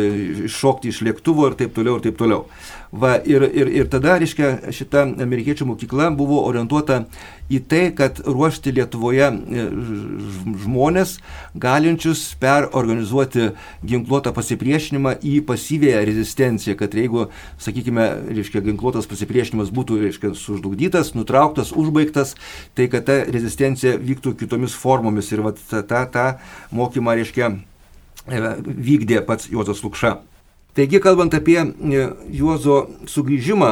šokti 0.51 0.93
iš 0.95 1.03
lėktuvo 1.07 1.49
ir 1.51 1.59
taip 1.59 1.75
toliau 1.75 1.99
ir 1.99 2.07
taip 2.07 2.19
toliau. 2.19 2.45
Va, 2.95 3.17
ir, 3.27 3.43
ir, 3.43 3.67
ir 3.75 3.89
tada, 3.91 4.13
reiškia, 4.23 4.71
šita 4.71 5.01
amerikiečių 5.25 5.67
mokykla 5.67 6.13
buvo 6.15 6.37
orientuota 6.47 7.01
į 7.51 7.59
tai, 7.67 7.81
kad 7.97 8.21
ruošti 8.23 8.71
Lietuvoje 8.77 9.25
e, 9.35 9.65
žmonės, 10.63 11.17
galinčius 11.59 12.23
perorganizuoti 12.39 13.49
ginkluotą 13.83 14.31
pasipriešinimą 14.37 15.17
į 15.27 15.41
pasyvėją 15.49 16.05
rezistenciją, 16.07 16.77
kad 16.79 16.95
jeigu, 16.95 17.25
sakykime, 17.65 18.07
reiškia, 18.29 18.63
ginkluotas 18.69 19.11
pasipriešinimas 19.11 19.73
būtų, 19.75 19.99
reiškia, 20.05 20.31
sužlugdytas, 20.39 21.17
nutrauktas, 21.19 21.73
užbaigtas, 21.75 22.37
tai 22.79 22.87
kad 22.93 23.09
ta 23.09 23.17
rezistencija 23.27 23.97
vyktų 23.99 24.37
kitomis 24.45 24.77
formomis 24.79 25.33
ir 25.35 25.43
va, 25.43 25.51
tą, 25.59 25.83
tą, 25.83 26.05
tą 26.15 26.29
mokymą, 26.71 27.19
reiškia, 27.19 27.51
e, 28.31 28.45
vykdė 28.63 29.25
pats 29.27 29.51
Juozas 29.51 29.83
Lukša. 29.83 30.15
Taigi, 30.75 30.99
kalbant 30.99 31.31
apie 31.39 31.61
e, 31.63 32.07
Juozo 32.35 32.89
sugrįžimą, 33.07 33.69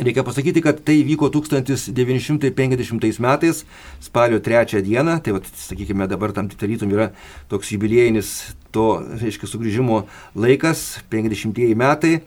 reikia 0.00 0.22
pasakyti, 0.24 0.62
kad 0.64 0.78
tai 0.80 1.02
vyko 1.04 1.28
1950 1.28 3.20
metais, 3.20 3.64
spalio 4.00 4.40
3 4.40 4.80
dieną, 4.86 5.18
tai, 5.20 5.34
vat, 5.36 5.44
sakykime, 5.52 6.08
dabar 6.08 6.32
tam 6.32 6.48
tarytum 6.48 6.94
yra 6.96 7.10
toks 7.52 7.74
jubiliejinis 7.74 8.56
to, 8.72 9.04
reiškia, 9.20 9.50
sugrįžimo 9.52 10.06
laikas, 10.32 11.04
50 11.12 11.76
metai. 11.76 12.22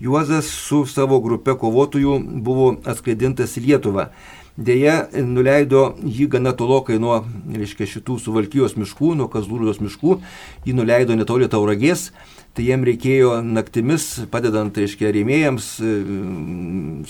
Juozas 0.00 0.48
su 0.48 0.86
savo 0.88 1.20
grupe 1.20 1.52
kovotojų 1.60 2.16
buvo 2.40 2.80
atskaidintas 2.88 3.56
į 3.60 3.66
Lietuvą. 3.66 4.08
Deja, 4.56 5.08
nuleido 5.12 5.90
jį 6.00 6.30
gana 6.32 6.56
tolokai 6.56 6.96
nuo, 7.00 7.20
reiškia, 7.52 7.84
šitų 7.98 8.16
suvalkyjos 8.24 8.80
miškų, 8.80 9.12
nuo 9.20 9.28
Kazlūros 9.28 9.84
miškų, 9.84 10.16
jį 10.64 10.72
nuleido 10.80 11.12
netoli 11.12 11.48
Tauragės 11.52 12.08
tai 12.56 12.64
jiem 12.70 12.84
reikėjo 12.88 13.32
naktimis, 13.44 14.06
padedant, 14.32 14.76
reiškia, 14.80 15.10
rėmėjams, 15.12 15.66
e, 15.84 15.94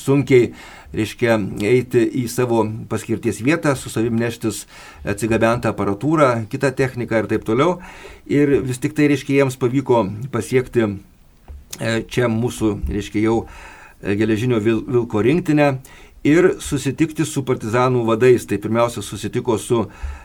sunkiai, 0.02 0.48
reiškia, 0.96 1.36
eiti 1.70 2.02
į 2.22 2.24
savo 2.32 2.64
paskirties 2.90 3.38
vietą, 3.46 3.76
su 3.78 3.92
savim 3.92 4.18
neštis 4.18 4.64
atsigabentą 5.06 5.70
aparatūrą, 5.70 6.30
kitą 6.50 6.72
techniką 6.74 7.22
ir 7.22 7.30
taip 7.30 7.46
toliau. 7.46 7.78
Ir 8.26 8.58
vis 8.66 8.82
tik 8.82 8.96
tai, 8.98 9.06
reiškia, 9.12 9.38
jiems 9.40 9.58
pavyko 9.60 10.02
pasiekti 10.34 10.88
e, 10.88 12.00
čia 12.10 12.30
mūsų, 12.32 12.72
reiškia, 12.90 13.22
jau 13.28 13.36
e, 13.46 14.16
geležinio 14.18 14.58
vilko 14.64 15.22
rinktinę 15.22 15.76
ir 16.26 16.56
susitikti 16.62 17.26
su 17.26 17.44
partizanų 17.46 18.02
vadais. 18.08 18.48
Tai 18.50 18.58
pirmiausia 18.62 19.04
susitiko 19.04 19.60
su, 19.62 19.84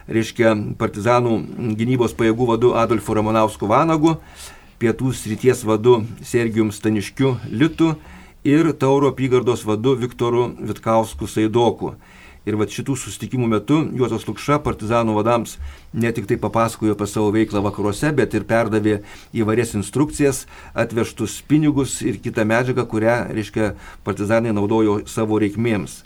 reiškia, 0.09 0.55
partizanų 0.81 1.37
gynybos 1.77 2.17
pajėgų 2.17 2.49
vadu 2.55 2.73
Adolfu 2.79 3.15
Ramanausku 3.17 3.69
Vanagu, 3.69 4.17
pietų 4.81 5.11
srities 5.13 5.61
vadu 5.67 5.99
Sergijum 6.25 6.71
Staniškiu 6.73 7.35
Litu 7.53 7.93
ir 8.43 8.71
Tauro 8.73 9.11
apygardos 9.13 9.61
vadu 9.67 9.93
Viktoru 9.99 10.47
Vitkausku 10.57 11.29
Saidoku. 11.29 11.93
Ir 12.41 12.57
va 12.57 12.65
šitų 12.65 12.95
susitikimų 12.97 13.51
metu 13.51 13.77
Juozas 13.93 14.25
Lukša 14.25 14.57
partizanų 14.65 15.13
vadams 15.19 15.59
ne 15.93 16.09
tik 16.09 16.25
tai 16.25 16.39
papasakojo 16.41 16.95
apie 16.95 17.05
savo 17.05 17.29
veiklą 17.35 17.61
vakaruose, 17.61 18.09
bet 18.17 18.33
ir 18.33 18.47
perdavė 18.49 19.03
įvairias 19.37 19.75
instrukcijas, 19.77 20.47
atvežtus 20.73 21.37
pinigus 21.45 21.99
ir 22.01 22.17
kitą 22.17 22.47
medžiagą, 22.49 22.87
kurią, 22.89 23.19
reiškia, 23.37 23.75
partizanai 24.01 24.55
naudojo 24.57 25.03
savo 25.05 25.37
reikmėms. 25.37 26.01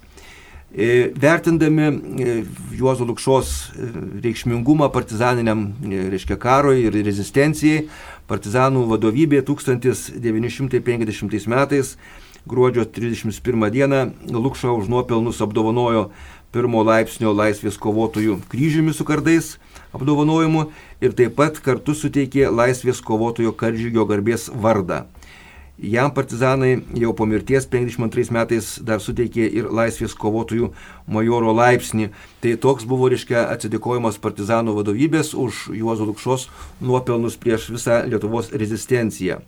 E, 0.77 1.13
vertindami 1.15 1.81
e, 1.81 2.43
Juozo 2.75 3.05
Lukšos 3.05 3.71
e, 3.71 4.19
reikšmingumą 4.19 4.89
partizaniniam, 4.91 5.71
reiškia, 6.11 6.35
karui 6.35 6.81
ir 6.89 6.97
rezistencijai, 6.99 7.85
partizanų 8.27 8.83
vadovybė 8.89 9.39
1950 9.47 11.47
metais 11.47 11.95
gruodžio 12.43 12.83
31 12.91 13.71
dieną 13.71 14.01
Lukšą 14.27 14.75
už 14.75 14.91
nuopelnus 14.91 15.39
apdovanojo 15.39 16.11
pirmo 16.51 16.83
laipsnio 16.83 17.31
laisvės 17.31 17.79
kovotojų 17.79 18.43
kryžiumi 18.51 18.91
su 18.91 19.07
kardais 19.07 19.55
apdovanojimu 19.95 20.67
ir 20.99 21.15
taip 21.15 21.39
pat 21.39 21.55
kartu 21.63 21.95
suteikė 21.95 22.51
laisvės 22.51 22.99
kovotojo 22.99 23.55
karžygio 23.55 24.03
garbės 24.11 24.51
vardą. 24.51 25.07
Jam 25.75 26.11
partizanai 26.15 26.85
jau 26.95 27.11
po 27.13 27.25
mirties 27.27 27.65
52 27.67 28.31
metais 28.31 28.69
dar 28.79 29.01
suteikė 29.03 29.47
ir 29.59 29.67
laisvės 29.67 30.15
kovotojų 30.15 30.69
majoro 31.11 31.51
laipsnį. 31.51 32.11
Tai 32.39 32.53
toks 32.63 32.87
buvo, 32.87 33.09
reiškia, 33.11 33.43
atsidėkojimas 33.51 34.21
partizanų 34.23 34.77
vadovybės 34.79 35.33
už 35.35 35.65
Juozo 35.75 36.07
Lukšos 36.07 36.47
nuopelnus 36.79 37.35
prieš 37.35 37.67
visą 37.75 38.05
Lietuvos 38.07 38.53
rezistenciją. 38.55 39.41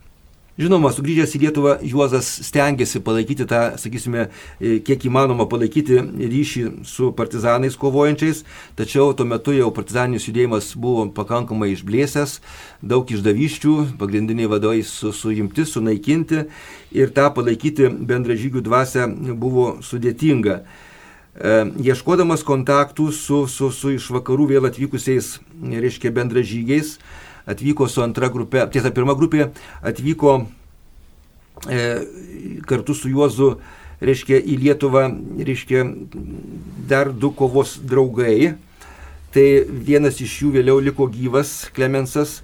Žinoma, 0.57 0.89
sugrįžęs 0.89 1.35
į 1.37 1.39
Lietuvą, 1.43 1.75
Juozas 1.85 2.25
stengiasi 2.47 2.97
palaikyti 3.05 3.45
tą, 3.45 3.75
sakysime, 3.77 4.23
e, 4.57 4.79
kiek 4.81 5.03
įmanoma 5.05 5.45
palaikyti 5.45 5.99
ryšį 6.17 6.63
su 6.81 7.11
partizanais 7.13 7.77
kovojančiais, 7.77 8.41
tačiau 8.73 9.11
tuo 9.13 9.27
metu 9.29 9.53
jau 9.53 9.69
partizaninis 9.69 10.25
judėjimas 10.25 10.71
buvo 10.73 11.05
pakankamai 11.13 11.69
išblėsęs, 11.75 12.39
daug 12.81 13.05
išdavyščių, 13.05 13.75
pagrindiniai 14.01 14.49
vadovai 14.49 14.81
su, 14.81 15.13
suimti, 15.13 15.61
sunaikinti 15.61 16.47
ir 16.97 17.13
tą 17.13 17.29
palaikyti 17.37 17.91
bendražygių 17.93 18.65
dvasę 18.65 19.05
buvo 19.37 19.75
sudėtinga. 19.85 20.63
E, 21.37 21.55
ieškodamas 21.85 22.41
kontaktų 22.41 23.11
su, 23.13 23.43
su, 23.45 23.69
su 23.69 23.93
iš 23.93 24.09
vakarų 24.09 24.49
vėl 24.55 24.71
atvykusiais, 24.73 25.35
reiškia, 25.61 26.09
bendražygiais, 26.17 26.97
atvyko 27.47 27.87
su 27.91 28.03
antra 28.03 28.29
grupė, 28.33 28.65
tiesa, 28.71 28.91
pirma 28.95 29.15
grupė 29.17 29.49
atvyko 29.85 30.37
e, 31.67 31.81
kartu 32.67 32.95
su 32.97 33.11
Juozu, 33.11 33.55
reiškia, 34.03 34.39
į 34.39 34.57
Lietuvą, 34.61 35.07
reiškia, 35.47 35.85
dar 36.89 37.11
du 37.11 37.31
kovos 37.35 37.77
draugai. 37.81 38.55
Tai 39.33 39.47
vienas 39.67 40.21
iš 40.23 40.37
jų 40.41 40.53
vėliau 40.55 40.79
liko 40.81 41.07
gyvas, 41.11 41.67
Klemensas, 41.75 42.41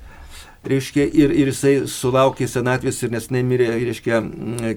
reiškia, 0.67 1.06
ir, 1.12 1.34
ir 1.36 1.49
jisai 1.52 1.73
sulaukė 1.89 2.47
senatvės 2.49 3.02
ir 3.04 3.12
nesnai 3.13 3.43
mirė, 3.45 3.69
reiškia, 3.76 4.21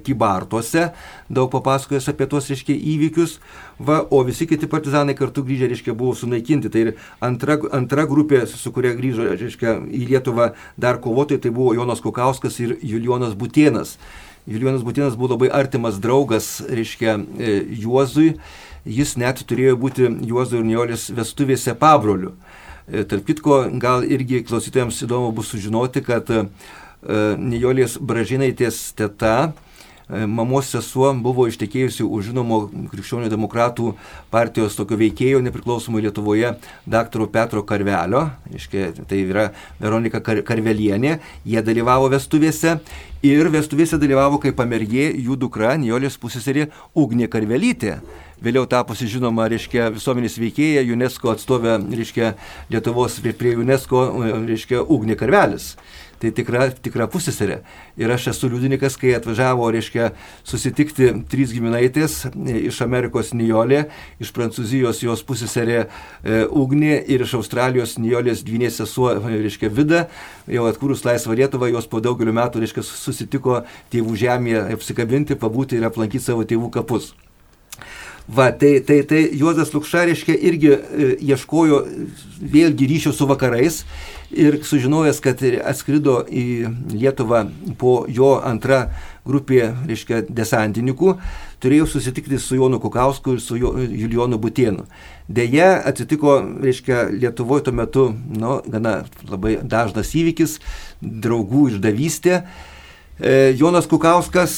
Kibartuose, 0.07 0.91
daug 1.33 1.51
papasakojęs 1.53 2.11
apie 2.13 2.29
tuos, 2.31 2.51
reiškia, 2.51 2.77
įvykius, 2.95 3.39
va, 3.79 4.01
o 4.11 4.23
visi 4.27 4.49
kiti 4.51 4.69
partizanai 4.71 5.17
kartu 5.19 5.45
grįžę, 5.47 5.71
reiškia, 5.73 5.97
buvo 5.99 6.15
sunaikinti. 6.19 6.73
Tai 6.73 6.85
ir 6.87 6.93
antra, 7.25 7.59
antra 7.77 8.07
grupė, 8.11 8.45
su 8.51 8.73
kuria 8.75 8.95
grįžo, 8.99 9.31
reiškia, 9.33 9.79
į 9.87 10.05
Lietuvą 10.13 10.53
dar 10.81 11.01
kovotojai, 11.03 11.43
tai 11.47 11.55
buvo 11.55 11.75
Jonas 11.77 12.03
Kukauskas 12.05 12.61
ir 12.65 12.77
Julijonas 12.83 13.37
Butienas. 13.39 13.97
Julijonas 14.47 14.85
Butienas 14.87 15.17
buvo 15.19 15.35
labai 15.35 15.51
artimas 15.55 15.99
draugas, 16.03 16.61
reiškia, 16.71 17.19
e, 17.39 17.59
Juozui. 17.83 18.37
Jis 18.87 19.17
net 19.19 19.41
turėjo 19.43 19.75
būti 19.83 20.07
Juozo 20.29 20.61
ir 20.61 20.67
Nijolės 20.67 21.09
vestuvėse 21.11 21.75
pabroliu. 21.75 22.37
E, 22.87 23.03
tarp 23.05 23.27
kitko, 23.27 23.65
gal 23.83 24.05
irgi 24.07 24.45
klausytojams 24.47 25.03
įdomu 25.03 25.33
bus 25.35 25.51
sužinoti, 25.51 26.05
kad 26.07 26.31
e, 26.31 26.45
Nijolės 27.39 27.99
Bražinaitės 27.99 28.93
teta 28.99 29.53
mamos 30.07 30.69
sesuo 30.71 31.09
buvo 31.19 31.49
ištekėjusi 31.51 32.05
už 32.07 32.29
žinomo 32.29 32.61
krikščionių 32.93 33.27
demokratų 33.27 33.89
partijos 34.31 34.77
tokio 34.79 34.95
veikėjo 35.01 35.41
nepriklausomai 35.43 36.05
Lietuvoje, 36.05 36.53
daktaro 36.87 37.27
Petro 37.27 37.65
Karvelio, 37.67 38.29
iškia, 38.55 38.93
tai 39.03 39.25
yra 39.25 39.49
Veronika 39.81 40.21
Kar 40.23 40.45
Karvelienė, 40.47 41.17
jie 41.43 41.65
dalyvavo 41.67 42.07
vestuvėse 42.15 42.77
ir 43.27 43.51
vestuvėse 43.51 43.99
dalyvavo 43.99 44.39
kaip 44.43 44.55
pamergė 44.61 45.09
jų 45.11 45.41
dukra, 45.43 45.75
Nijolės 45.75 46.21
pusėserė 46.23 46.69
Ugnė 46.95 47.27
Karvelytė 47.27 47.99
vėliau 48.43 48.67
tapusi 48.69 49.09
žinoma, 49.11 49.49
reiškia, 49.53 49.91
visuomenės 49.95 50.39
veikėja, 50.41 50.87
UNESCO 50.93 51.33
atstovė, 51.35 51.79
reiškia, 51.93 52.35
Lietuvos 52.73 53.21
prie 53.23 53.57
UNESCO, 53.57 54.09
reiškia, 54.47 54.83
Ugnė 54.83 55.19
Karvelis. 55.19 55.75
Tai 56.17 56.31
tikra, 56.33 56.71
tikra 56.81 57.05
pusėserė. 57.13 57.59
Ir 58.01 58.09
aš 58.09 58.31
esu 58.31 58.49
liudininkas, 58.49 58.95
kai 58.97 59.11
atvažiavo, 59.19 59.67
reiškia, 59.75 60.07
susitikti 60.49 61.11
trys 61.29 61.53
giminaitės 61.53 62.15
iš 62.33 62.79
Amerikos 62.87 63.35
Nijolė, 63.37 63.83
iš 64.23 64.31
Prancūzijos 64.37 65.03
jos 65.05 65.25
pusėserė 65.29 65.83
e, 65.83 66.39
Ugnė 66.49 67.03
ir 67.13 67.27
iš 67.27 67.37
Australijos 67.37 67.99
Nijolės 68.01 68.41
dvynės 68.49 68.81
sesuo, 68.81 69.11
reiškia, 69.27 69.69
Vida. 69.77 70.07
Jau 70.49 70.65
atkūrus 70.71 71.05
laisvą 71.05 71.37
Lietuvą, 71.37 71.69
jos 71.75 71.91
po 71.93 72.01
daugeliu 72.01 72.33
metų, 72.41 72.65
reiškia, 72.65 72.87
susitiko 72.89 73.61
tėvų 73.93 74.17
žemėje 74.25 74.65
apsikabinti, 74.79 75.37
pabūti 75.37 75.77
ir 75.77 75.91
aplankyti 75.91 76.31
savo 76.31 76.49
tėvų 76.49 76.73
kapus. 76.81 77.13
Va, 78.27 78.51
tai, 78.51 78.81
tai, 78.81 79.03
tai 79.07 79.21
Juozas 79.39 79.71
Lukša, 79.71 80.05
reiškia, 80.09 80.35
irgi 80.49 80.73
e, 80.75 81.11
ieškojo 81.31 81.85
vėlgi 82.43 82.89
ryšio 82.91 83.13
su 83.15 83.29
vakarais 83.31 83.85
ir 84.35 84.59
sužinojęs, 84.67 85.21
kad 85.23 85.45
atskrido 85.63 86.25
į 86.27 86.67
Lietuvą 86.91 87.45
po 87.79 88.01
jo 88.11 88.35
antra 88.43 88.89
grupė, 89.27 89.69
reiškia, 89.87 90.25
desantininkų, 90.27 91.15
turėjo 91.63 91.87
susitikti 91.91 92.39
su 92.43 92.59
Jonu 92.59 92.83
Kukausku 92.83 93.37
ir 93.37 93.43
su 93.43 93.59
Julionu 93.59 94.39
Butienu. 94.43 94.89
Deja, 95.29 95.77
atsitiko, 95.87 96.41
reiškia, 96.63 97.09
Lietuvoje 97.15 97.69
tuo 97.69 97.75
metu, 97.79 98.09
nu, 98.35 98.59
gana 98.67 99.05
labai 99.31 99.61
dažnas 99.63 100.15
įvykis, 100.19 100.59
draugų 101.01 101.69
išdavystė. 101.77 102.43
E, 103.17 103.55
Jonas 103.57 103.87
Kukauskas 103.89 104.55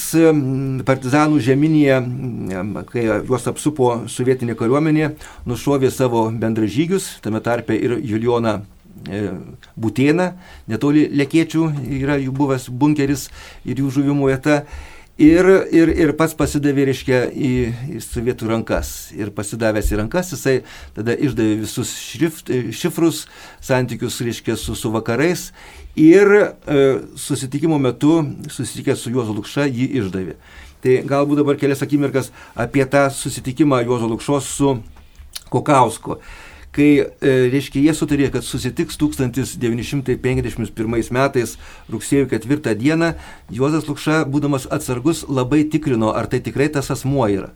partizanų 0.87 1.39
žeminėje, 1.47 1.99
kai 2.91 3.05
juos 3.07 3.47
apsupo 3.47 3.93
sovietinė 4.11 4.57
kariuomenė, 4.59 5.13
nušovė 5.47 5.93
savo 5.95 6.25
bendražygius, 6.35 7.07
tame 7.23 7.39
tarpe 7.45 7.77
ir 7.79 7.95
Julijoną 8.03 8.57
e, 9.07 9.23
Būtėną, 9.79 10.33
netoli 10.67 11.07
Lekėčių 11.21 11.69
yra 12.01 12.19
jų 12.19 12.35
buvęs 12.35 12.67
bunkeris 12.75 13.29
ir 13.63 13.79
jų 13.79 13.93
žuvimo 14.01 14.27
vieta. 14.27 14.65
Ir, 15.19 15.49
ir, 15.75 15.91
ir 15.99 16.13
pats 16.15 16.37
pasidavė, 16.39 16.85
reiškia, 16.87 17.25
į, 17.35 17.53
į 17.97 18.03
sovietų 18.05 18.53
rankas. 18.53 19.11
Ir 19.19 19.33
pasidavęs 19.35 19.89
į 19.91 19.99
rankas, 19.99 20.31
jisai 20.31 20.61
tada 20.95 21.17
išdavė 21.19 21.57
visus 21.65 21.91
šrift, 21.99 22.53
šifrus, 22.79 23.25
santykius, 23.59 24.21
reiškia, 24.23 24.55
su, 24.55 24.77
su 24.79 24.93
vakarais. 24.95 25.49
Ir 25.99 26.31
e, 26.39 26.47
susitikimo 27.19 27.81
metu, 27.83 28.21
susitikęs 28.47 29.03
su 29.03 29.11
Juozo 29.11 29.35
Lukša, 29.35 29.67
jį 29.67 29.91
išdavė. 30.05 30.39
Tai 30.87 31.01
galbūt 31.11 31.43
dabar 31.43 31.59
kelias 31.59 31.83
akimirkas 31.83 32.31
apie 32.55 32.87
tą 32.87 33.09
susitikimą 33.11 33.83
Juozo 33.89 34.07
Lukšos 34.13 34.55
su 34.55 34.77
Kokausku 35.51 36.21
kai, 36.75 36.91
e, 37.01 37.05
reiškia, 37.53 37.81
jie 37.87 37.95
sutarė, 37.97 38.27
kad 38.35 38.43
susitiks 38.47 38.97
1951 39.01 41.13
metais 41.15 41.51
rugsėjo 41.93 42.25
4 42.31 42.75
dieną, 42.79 43.09
Juozas 43.51 43.89
Lukša, 43.89 44.25
būdamas 44.29 44.67
atsargus, 44.71 45.25
labai 45.29 45.65
tikrino, 45.71 46.13
ar 46.15 46.27
tai 46.27 46.41
tikrai 46.45 46.69
tas 46.73 46.91
asmuo 46.95 47.29
yra. 47.29 47.51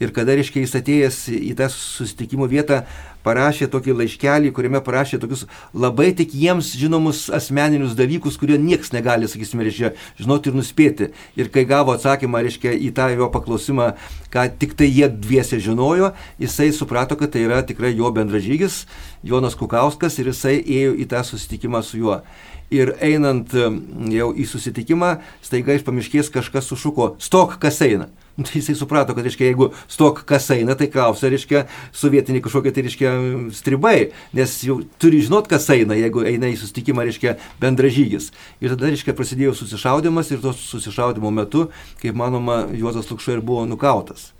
Ir 0.00 0.14
kada, 0.16 0.32
reiškia, 0.32 0.62
jis 0.64 0.78
atėjęs 0.78 1.16
į 1.36 1.52
tą 1.58 1.66
susitikimo 1.68 2.46
vietą, 2.48 2.86
parašė 3.24 3.68
tokį 3.70 3.94
laiškelį, 3.98 4.52
kuriame 4.56 4.80
parašė 4.84 5.20
tokius 5.22 5.46
labai 5.74 6.10
tik 6.16 6.34
jiems 6.36 6.72
žinomus 6.78 7.26
asmeninius 7.36 7.96
dalykus, 7.98 8.38
kurie 8.40 8.58
nieks 8.60 8.94
negali, 8.94 9.28
sakysime, 9.30 9.66
reiškia, 9.66 9.92
žinoti 10.20 10.50
ir 10.50 10.58
nuspėti. 10.58 11.10
Ir 11.40 11.50
kai 11.52 11.66
gavo 11.68 11.94
atsakymą, 11.96 12.42
reiškia, 12.46 12.74
į 12.76 12.92
tą 12.96 13.10
jo 13.14 13.30
paklausimą, 13.32 13.90
ką 14.32 14.46
tik 14.60 14.76
tai 14.78 14.90
jie 14.90 15.10
dviese 15.10 15.60
žinojo, 15.62 16.12
jisai 16.40 16.70
suprato, 16.76 17.18
kad 17.20 17.34
tai 17.34 17.44
yra 17.48 17.60
tikrai 17.66 17.92
jo 17.96 18.12
bendražygis, 18.14 18.84
Jonas 19.26 19.58
Kukauskas, 19.58 20.18
ir 20.20 20.32
jisai 20.32 20.58
ėjo 20.60 20.96
į 21.00 21.10
tą 21.10 21.24
susitikimą 21.26 21.84
su 21.84 22.00
juo. 22.00 22.22
Ir 22.70 22.94
einant 23.02 23.50
jau 23.50 24.30
į 24.30 24.46
susitikimą, 24.46 25.16
staiga 25.42 25.74
iš 25.74 25.82
pamiškės 25.86 26.30
kažkas 26.30 26.70
sušuko, 26.70 27.16
stok, 27.18 27.58
kas 27.62 27.82
eina. 27.82 28.06
Nu, 28.36 28.44
tai 28.46 28.60
jisai 28.60 28.76
suprato, 28.78 29.14
kad, 29.16 29.26
reiškia, 29.26 29.48
jeigu 29.50 29.70
stok 29.90 30.22
kas 30.28 30.46
eina, 30.54 30.76
tai 30.78 30.86
klausia, 30.92 31.28
reiškia, 31.32 31.64
sovietiniai 31.96 32.44
kažkokie, 32.44 32.72
tai 32.72 32.84
reiškia, 32.86 33.10
stribai, 33.58 33.96
nes 34.36 34.54
jau 34.64 34.78
turi 35.02 35.20
žinot, 35.26 35.50
kas 35.50 35.66
eina, 35.74 35.98
jeigu 35.98 36.24
eina 36.30 36.48
į 36.48 36.56
susitikimą, 36.60 37.04
reiškia, 37.08 37.34
bendražygis. 37.60 38.30
Ir 38.62 38.76
tada, 38.76 38.88
reiškia, 38.92 39.16
prasidėjo 39.18 39.56
susišaudimas 39.58 40.30
ir 40.30 40.40
tos 40.44 40.62
susišaudimo 40.70 41.34
metu, 41.34 41.68
kaip 42.00 42.16
manoma, 42.16 42.62
Juozas 42.70 43.10
Lukša 43.10 43.36
ir 43.36 43.44
buvo 43.44 43.66
nukautas. 43.68 44.30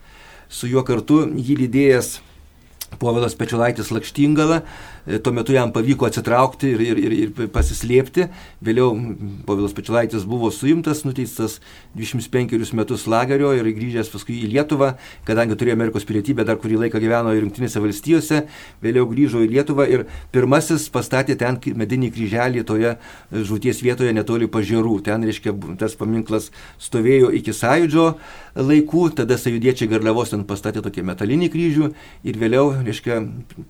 Su 0.51 0.71
juo 0.71 0.87
kartu 0.87 1.25
jį 1.35 1.61
lydėjęs 1.65 2.21
Povilas 2.99 3.37
Pečiulaitis 3.39 3.93
Lakštingala, 3.95 4.63
tuo 5.07 5.33
metu 5.33 5.55
jam 5.55 5.73
pavyko 5.73 6.07
atsitraukti 6.09 6.75
ir, 6.75 6.83
ir, 6.85 6.99
ir, 7.01 7.15
ir 7.17 7.49
pasislėpti. 7.53 8.27
Vėliau 8.65 8.93
Povilas 9.47 9.75
Pečiulaitis 9.77 10.27
buvo 10.29 10.51
suimtas, 10.55 11.03
nuteistas 11.07 11.59
25 11.97 12.75
metus 12.77 13.07
lagerio 13.11 13.53
ir 13.57 13.69
grįžęs 13.77 14.11
paskui 14.13 14.41
į 14.45 14.51
Lietuvą, 14.55 14.93
kadangi 15.29 15.57
turėjo 15.59 15.79
Amerikos 15.79 16.07
pilietybę, 16.09 16.45
dar 16.49 16.61
kurį 16.61 16.83
laiką 16.85 17.01
gyveno 17.03 17.33
Junktinėse 17.37 17.83
valstijose, 17.83 18.43
vėliau 18.85 19.09
grįžo 19.11 19.43
į 19.45 19.51
Lietuvą 19.55 19.89
ir 19.91 20.07
pirmasis 20.35 20.89
pastatė 20.93 21.39
ten 21.41 21.59
medinį 21.81 22.13
kryželį 22.15 22.67
toje 22.69 22.97
žūties 23.33 23.83
vietoje 23.85 24.13
netoli 24.17 24.51
pažiūrų. 24.51 24.99
Ten, 25.07 25.25
reiškia, 25.27 25.55
tas 25.81 25.97
paminklas 25.99 26.51
stovėjo 26.83 27.33
iki 27.41 27.55
sąjūdžio 27.57 28.07
laikų, 28.61 29.07
tada 29.23 29.39
sąjūdiečiai 29.41 29.89
Garliavos 29.91 30.35
ten 30.35 30.45
pastatė 30.49 30.83
tokį 30.85 31.07
metalinį 31.09 31.51
kryžių 31.53 31.91
ir 32.27 32.39
vėliau, 32.41 32.73
reiškia, 32.85 33.21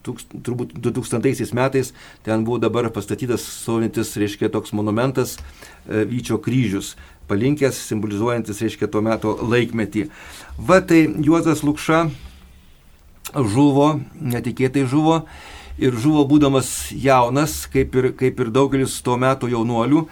tūks, 0.06 0.26
turbūt 0.46 0.74
2000 0.80 1.19
metais 1.52 1.92
ten 2.26 2.44
buvo 2.44 2.58
dabar 2.58 2.90
pastatytas 2.90 3.44
stovintis, 3.62 4.16
reiškia, 4.16 4.50
toks 4.52 4.72
monumentas 4.72 5.36
e, 5.36 6.04
Vyčio 6.08 6.40
kryžius, 6.42 6.96
palinkęs, 7.30 7.78
simbolizuojantis, 7.90 8.60
reiškia, 8.64 8.88
tuo 8.90 9.02
metu 9.04 9.36
laikmetį. 9.42 10.08
Va 10.58 10.80
tai 10.80 11.06
Juozas 11.22 11.62
Lukša 11.66 12.08
žuvo, 13.34 14.00
netikėtai 14.20 14.86
žuvo 14.90 15.22
ir 15.80 15.96
žuvo 15.96 16.26
būdamas 16.28 16.90
jaunas, 16.92 17.64
kaip 17.70 17.94
ir, 17.96 18.10
kaip 18.18 18.40
ir 18.40 18.52
daugelis 18.52 18.98
tuo 19.04 19.16
metu 19.20 19.50
jaunuolių. 19.50 20.04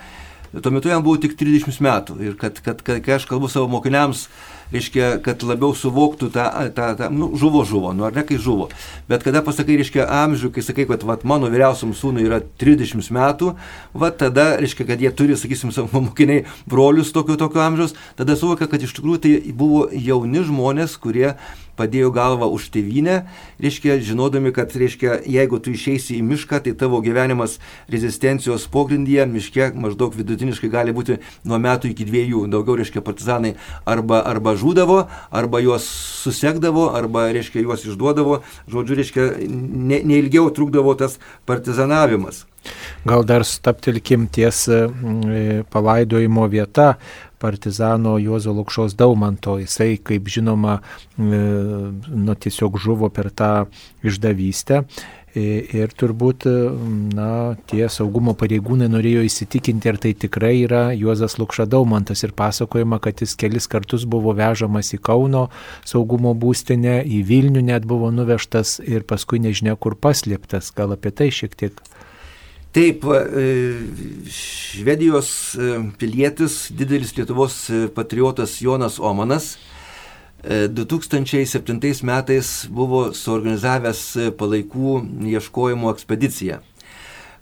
Tuo 0.65 0.73
metu 0.73 0.89
jam 0.89 1.03
buvo 1.05 1.19
tik 1.21 1.35
30 1.37 1.83
metų 1.85 2.15
ir 2.25 2.37
kad, 2.41 2.63
kad, 2.65 2.81
kad 2.81 3.03
kai 3.05 3.19
aš 3.19 3.27
kalbu 3.29 3.51
savo 3.53 3.69
mokiniams, 3.69 4.29
reiškia, 4.73 5.11
kad 5.25 5.43
labiau 5.47 5.75
suvoktų 5.77 6.31
tą, 6.35 6.47
tą, 6.77 6.89
tą 6.99 7.11
nu, 7.15 7.31
žuvo 7.39 7.65
žuvo, 7.69 7.93
nu 7.97 8.07
ar 8.09 8.17
ne, 8.17 8.25
kai 8.29 8.39
žuvo. 8.43 8.69
Bet 9.11 9.25
kada 9.27 9.43
pasakai, 9.47 9.79
reiškia, 9.81 10.07
amžių, 10.25 10.53
kai 10.55 10.65
sakai, 10.65 10.89
kad 10.91 11.07
vat, 11.09 11.25
mano 11.29 11.51
vyriausiam 11.53 11.95
sūnui 11.97 12.27
yra 12.29 12.41
30 12.61 13.13
metų, 13.15 13.55
va 13.97 14.11
tada, 14.11 14.51
reiškia, 14.61 14.89
kad 14.89 15.05
jie 15.05 15.13
turi, 15.15 15.39
sakysim, 15.39 15.73
savo 15.75 16.03
mokiniai 16.05 16.45
brolius 16.69 17.15
tokio, 17.17 17.39
tokio 17.41 17.65
amžiaus, 17.65 17.97
tada 18.19 18.37
suvokia, 18.39 18.69
kad 18.71 18.85
iš 18.85 18.97
tikrųjų 18.99 19.23
tai 19.25 19.39
buvo 19.57 19.87
jauni 19.93 20.45
žmonės, 20.47 20.99
kurie 21.01 21.35
padėjo 21.79 22.11
galvą 22.15 22.49
už 22.51 22.69
tėvynę, 22.75 23.23
reiškia, 23.63 23.99
žinodami, 24.05 24.53
kad, 24.55 24.75
reiškia, 24.75 25.21
jeigu 25.31 25.61
tu 25.63 25.73
išeisi 25.75 26.19
į 26.19 26.25
mišką, 26.27 26.63
tai 26.67 26.75
tavo 26.79 27.01
gyvenimas 27.05 27.59
rezistencijos 27.93 28.67
pogrindyje, 28.73 29.27
miške 29.31 29.71
maždaug 29.79 30.17
vidutiniškai 30.19 30.71
gali 30.73 30.95
būti 30.97 31.21
nuo 31.49 31.61
metų 31.63 31.93
iki 31.93 32.07
dviejų, 32.09 32.47
daugiau, 32.51 32.79
reiškia, 32.81 33.05
partizanai 33.07 33.55
arba, 33.87 34.21
arba 34.27 34.57
žūdavo, 34.59 35.01
arba 35.31 35.63
juos 35.65 35.87
susekdavo, 36.25 36.91
arba, 36.99 37.29
reiškia, 37.35 37.65
juos 37.65 37.87
išduodavo, 37.87 38.43
žodžiu, 38.71 38.99
reiškia, 38.99 39.31
ne, 39.49 40.03
neilgiau 40.05 40.51
trukdavo 40.55 40.95
tas 40.99 41.19
partizanavimas. 41.49 42.45
Gal 43.09 43.23
dar 43.25 43.47
staptelkim 43.47 44.27
ties 44.35 44.67
palaidojimo 45.73 46.45
vieta 46.51 46.97
partizano 47.39 48.19
Juozo 48.19 48.53
Lukšos 48.53 48.97
Daumanto. 48.99 49.59
Jisai, 49.63 49.97
kaip 50.03 50.29
žinoma, 50.29 50.79
e, 50.79 51.23
nu, 51.23 52.35
tiesiog 52.35 52.79
žuvo 52.83 53.09
per 53.15 53.31
tą 53.31 53.53
išdavystę. 54.03 54.83
E, 55.39 55.61
ir 55.77 55.93
turbūt, 55.99 56.47
e, 56.49 56.53
na, 57.15 57.31
tie 57.71 57.87
saugumo 57.93 58.33
pareigūnai 58.39 58.89
norėjo 58.91 59.23
įsitikinti, 59.29 59.91
ar 59.91 59.99
tai 60.03 60.15
tikrai 60.19 60.55
yra 60.65 60.83
Juozas 60.97 61.37
Lukša 61.39 61.69
Daumantas. 61.71 62.25
Ir 62.27 62.35
pasakojama, 62.39 62.99
kad 63.05 63.23
jis 63.23 63.37
kelis 63.39 63.69
kartus 63.71 64.07
buvo 64.09 64.35
vežamas 64.39 64.91
į 64.97 65.01
Kauno 65.05 65.47
saugumo 65.87 66.35
būstinę, 66.35 67.01
į 67.05 67.23
Vilnių 67.29 67.63
net 67.69 67.87
buvo 67.89 68.11
nuvežtas 68.15 68.79
ir 68.83 69.07
paskui 69.07 69.43
nežinia 69.45 69.77
kur 69.77 69.99
paslėptas. 70.01 70.73
Gal 70.75 70.97
apie 70.97 71.15
tai 71.15 71.31
šiek 71.35 71.55
tiek 71.59 71.79
Taip, 72.69 73.01
Švedijos 74.29 75.31
pilietis, 75.99 76.59
didelis 76.77 77.15
Lietuvos 77.17 77.57
patriotas 77.97 78.59
Jonas 78.61 78.99
Omanas 79.01 79.55
2007 80.45 82.07
metais 82.07 82.51
buvo 82.71 83.09
suorganizavęs 83.17 84.03
palaikų 84.39 84.99
ieškojimo 85.35 85.91
ekspediciją 85.91 86.61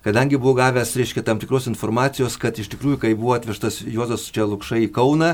kadangi 0.06 0.38
buvo 0.38 0.54
gavęs, 0.54 0.94
reiškia, 0.96 1.24
tam 1.26 1.40
tikros 1.42 1.66
informacijos, 1.66 2.36
kad 2.38 2.54
iš 2.62 2.70
tikrųjų, 2.70 3.00
kai 3.02 3.16
buvo 3.18 3.34
atvežtas 3.34 3.80
Juozas 3.82 4.28
čia 4.30 4.46
Lukšai 4.46 4.84
į 4.84 4.92
Kauną, 4.94 5.32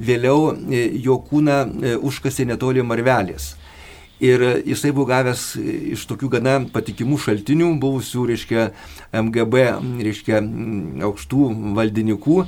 vėliau 0.00 0.54
e, 0.56 0.86
jo 1.04 1.18
kūną 1.20 1.56
e, 1.60 1.92
užkasė 2.00 2.46
netoli 2.48 2.84
Marvelės. 2.86 3.52
Ir 4.24 4.40
jisai 4.64 4.94
buvo 4.96 5.10
gavęs 5.10 5.42
iš 5.92 6.06
tokių 6.08 6.30
gana 6.32 6.54
patikimų 6.72 7.18
šaltinių, 7.20 7.74
buvusių, 7.82 8.24
reiškia, 8.30 8.70
MGB, 9.20 9.66
reiškia, 10.06 10.40
aukštų 11.04 11.50
valdininkų 11.76 12.38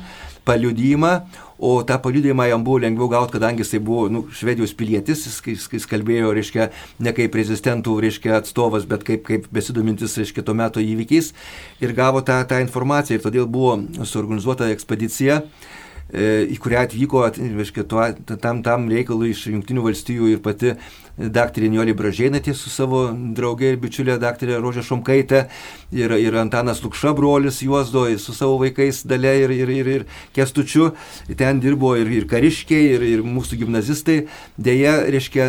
paliudymą, 0.48 1.12
o 1.58 1.82
tą 1.82 1.98
paliudymą 2.02 2.46
jam 2.48 2.64
buvo 2.64 2.78
lengviau 2.82 3.08
gauti, 3.12 3.34
kadangi 3.36 3.64
jisai 3.64 3.80
buvo 3.84 4.06
nu, 4.12 4.24
švedijos 4.32 4.74
pilietis, 4.78 5.24
jis, 5.26 5.66
jis, 5.72 5.88
kalbėjo, 5.90 6.30
reiškia, 6.36 6.68
ne 7.04 7.14
kaip 7.16 7.34
rezistentų, 7.38 7.96
reiškia, 8.04 8.36
atstovas, 8.38 8.86
bet 8.88 9.04
kaip, 9.08 9.24
kaip 9.26 9.48
besidomintis, 9.54 10.16
reiškia, 10.20 10.46
to 10.46 10.54
meto 10.58 10.84
įvykiais 10.84 11.32
ir 11.82 11.96
gavo 11.98 12.22
tą, 12.22 12.38
tą 12.48 12.62
informaciją. 12.64 13.18
Ir 13.18 13.26
todėl 13.26 13.50
buvo 13.50 13.76
suorganizuota 14.06 14.70
ekspedicija 14.74 15.42
e, 15.42 16.46
į 16.54 16.60
kurią 16.62 16.86
atvyko, 16.86 17.26
reiškia, 17.58 17.86
tuo, 17.90 18.06
tam, 18.38 18.62
tam 18.66 18.88
reikalui 18.92 19.34
iš 19.34 19.48
Junktinių 19.50 19.88
valstijų 19.90 20.32
ir 20.36 20.42
pati 20.44 20.76
daktarė 21.18 21.68
Niolė 21.72 21.94
Bražėnaitė 21.98 22.54
su 22.54 22.70
savo 22.70 23.08
draugė 23.12 23.72
ir 23.72 23.78
bičiulė 23.82 24.18
daktarė 24.22 24.60
Rožė 24.62 24.84
Šomkaitė 24.86 25.44
ir, 25.90 26.14
ir 26.14 26.36
Antanas 26.38 26.82
Lukša 26.84 27.12
brolis 27.18 27.58
Juozdo 27.64 28.04
su 28.22 28.34
savo 28.36 28.58
vaikais 28.62 29.02
dalė 29.08 29.34
ir, 29.42 29.54
ir, 29.54 29.72
ir, 29.74 29.90
ir 29.96 30.04
Kestučiu. 30.36 30.92
Ten 31.38 31.62
dirbo 31.62 31.94
ir, 31.98 32.10
ir 32.14 32.28
kariškiai, 32.30 32.92
ir, 32.94 33.06
ir 33.16 33.24
mūsų 33.26 33.58
gimnazistai. 33.64 34.18
Deja, 34.56 34.94
reiškia, 35.10 35.48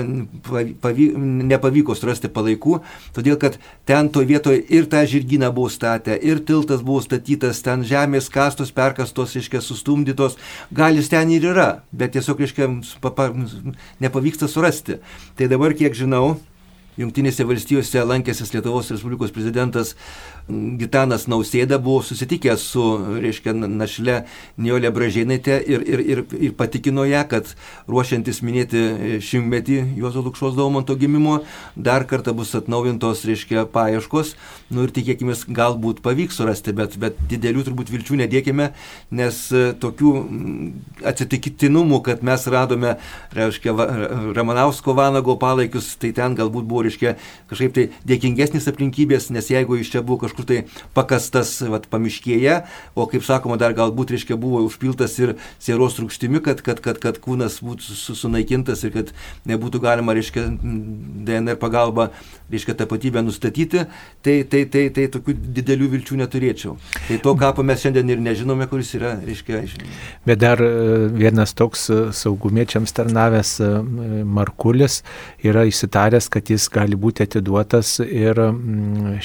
pavy, 0.81 1.09
nepavyko 1.49 1.95
surasti 1.97 2.31
palaikų, 2.33 2.79
todėl 3.15 3.37
kad 3.41 3.59
ten 3.89 4.09
to 4.09 4.23
vietoje 4.25 4.63
ir 4.73 4.89
tą 4.89 5.03
žirginą 5.09 5.51
buvo 5.53 5.69
statę, 5.73 6.17
ir 6.17 6.41
tiltas 6.45 6.81
buvo 6.85 7.03
statytas, 7.05 7.61
ten 7.65 7.85
žemės 7.85 8.29
kastos, 8.33 8.73
perkastos, 8.73 9.37
reiškia, 9.37 9.61
sustumdytos. 9.65 10.39
Gal 10.73 10.97
jis 10.97 11.11
ten 11.13 11.29
ir 11.33 11.45
yra, 11.51 11.69
bet 11.93 12.15
tiesiog, 12.17 12.41
reiškia, 12.41 12.69
nepavyksta 14.01 14.49
surasti. 14.49 14.99
Tai 15.37 15.49
dabar 15.51 15.58
dabar, 15.59 15.73
kiek 15.75 15.91
žinau, 15.91 16.37
Junktinėse 16.99 17.45
valstijose 17.47 18.03
lankęsis 18.03 18.51
Lietuvos 18.53 18.91
Respublikos 18.91 19.31
prezidentas 19.31 19.95
Gitanas 20.49 21.27
Nausėda 21.29 21.77
buvo 21.81 22.01
susitikęs 22.03 22.63
su, 22.71 22.83
reiškia, 23.21 23.53
našle 23.53 24.23
Niolė 24.57 24.89
Bražėnaitė 24.93 25.59
ir, 25.61 25.83
ir, 25.85 26.03
ir, 26.13 26.21
ir 26.49 26.55
patikino 26.57 27.05
ją, 27.05 27.21
kad 27.29 27.51
ruošiantis 27.89 28.41
minėti 28.45 29.19
šimtmetį 29.23 29.77
Juozo 29.99 30.23
Lukšos 30.25 30.57
Daumanto 30.57 30.97
gimimo, 30.99 31.43
dar 31.77 32.07
kartą 32.09 32.33
bus 32.37 32.55
atnaujintos, 32.57 33.23
reiškia, 33.29 33.67
paieškos. 33.69 34.33
Nu 34.73 34.87
ir 34.87 34.93
tikėkime, 34.93 35.37
galbūt 35.53 36.01
pavyks 36.05 36.41
surasti, 36.41 36.73
bet, 36.77 36.97
bet 37.01 37.21
didelių 37.29 37.67
turbūt 37.69 37.93
vilčių 37.93 38.19
nedėkime, 38.23 38.71
nes 39.15 39.39
e, 39.53 39.63
tokių 39.81 40.11
atsitiktinumų, 41.09 42.01
kad 42.05 42.25
mes 42.25 42.45
radome, 42.49 42.97
reiškia, 43.37 43.77
Ramanausko 44.37 44.93
vanago 44.97 45.37
palaikius, 45.41 45.93
tai 46.01 46.11
ten 46.17 46.37
galbūt 46.37 46.67
buvo, 46.69 46.85
reiškia, 46.89 47.15
kažkaip 47.51 47.75
tai 47.77 47.85
dėkingesnis 48.09 48.67
aplinkybės, 48.71 49.29
nes 49.31 49.49
jeigu 49.53 49.79
iš 49.79 49.93
čia 49.93 50.03
buvo 50.05 50.25
kažkur 50.25 50.47
tai 50.49 50.59
pakastas 50.97 51.55
vat, 51.69 51.87
pamiškėje, 51.91 52.63
o 52.97 53.07
kaip 53.09 53.23
sakoma, 53.25 53.59
dar 53.61 53.77
galbūt, 53.77 54.11
reiškia, 54.15 54.37
buvo 54.41 54.65
užpiltas 54.67 55.15
ir 55.21 55.35
sieros 55.61 55.99
rūkštimi, 56.01 56.41
kad, 56.45 56.63
kad, 56.65 56.81
kad, 56.83 56.99
kad 57.01 57.21
kūnas 57.21 57.59
būtų 57.65 58.17
sunaikintas 58.17 58.83
ir 58.87 58.93
kad 58.95 59.13
nebūtų 59.49 59.81
galima, 59.83 60.15
reiškia, 60.17 60.47
DNR 61.29 61.59
pagalba, 61.61 62.09
reiškia, 62.51 62.75
tapatybę 62.79 63.21
nustatyti, 63.25 63.85
tai, 64.25 64.43
tai, 64.49 64.65
tai, 64.71 64.87
tai 64.93 65.07
tokių 65.13 65.35
didelių 65.59 65.89
vilčių 65.95 66.19
neturėčiau. 66.23 66.75
Tai 67.07 67.17
to 67.23 67.35
kapo 67.39 67.65
mes 67.65 67.83
šiandien 67.83 68.09
ir 68.09 68.23
nežinome, 68.23 68.67
kuris 68.71 68.93
yra, 68.97 69.15
reiškia. 69.25 69.61
Bet 70.25 70.41
dar 70.41 70.61
e, 70.63 70.71
vienas 71.13 71.53
toks 71.57 71.89
e, 71.89 71.99
saugumiečiams 72.15 72.93
tarnavęs 72.95 73.55
e, 73.61 73.69
Markulis 74.23 75.01
yra 75.45 75.65
įsitaręs, 75.69 76.29
kad 76.31 76.49
jis 76.49 76.65
gali 76.71 76.78
būti 76.99 77.25
atiduotas 77.25 77.99
ir 78.05 78.39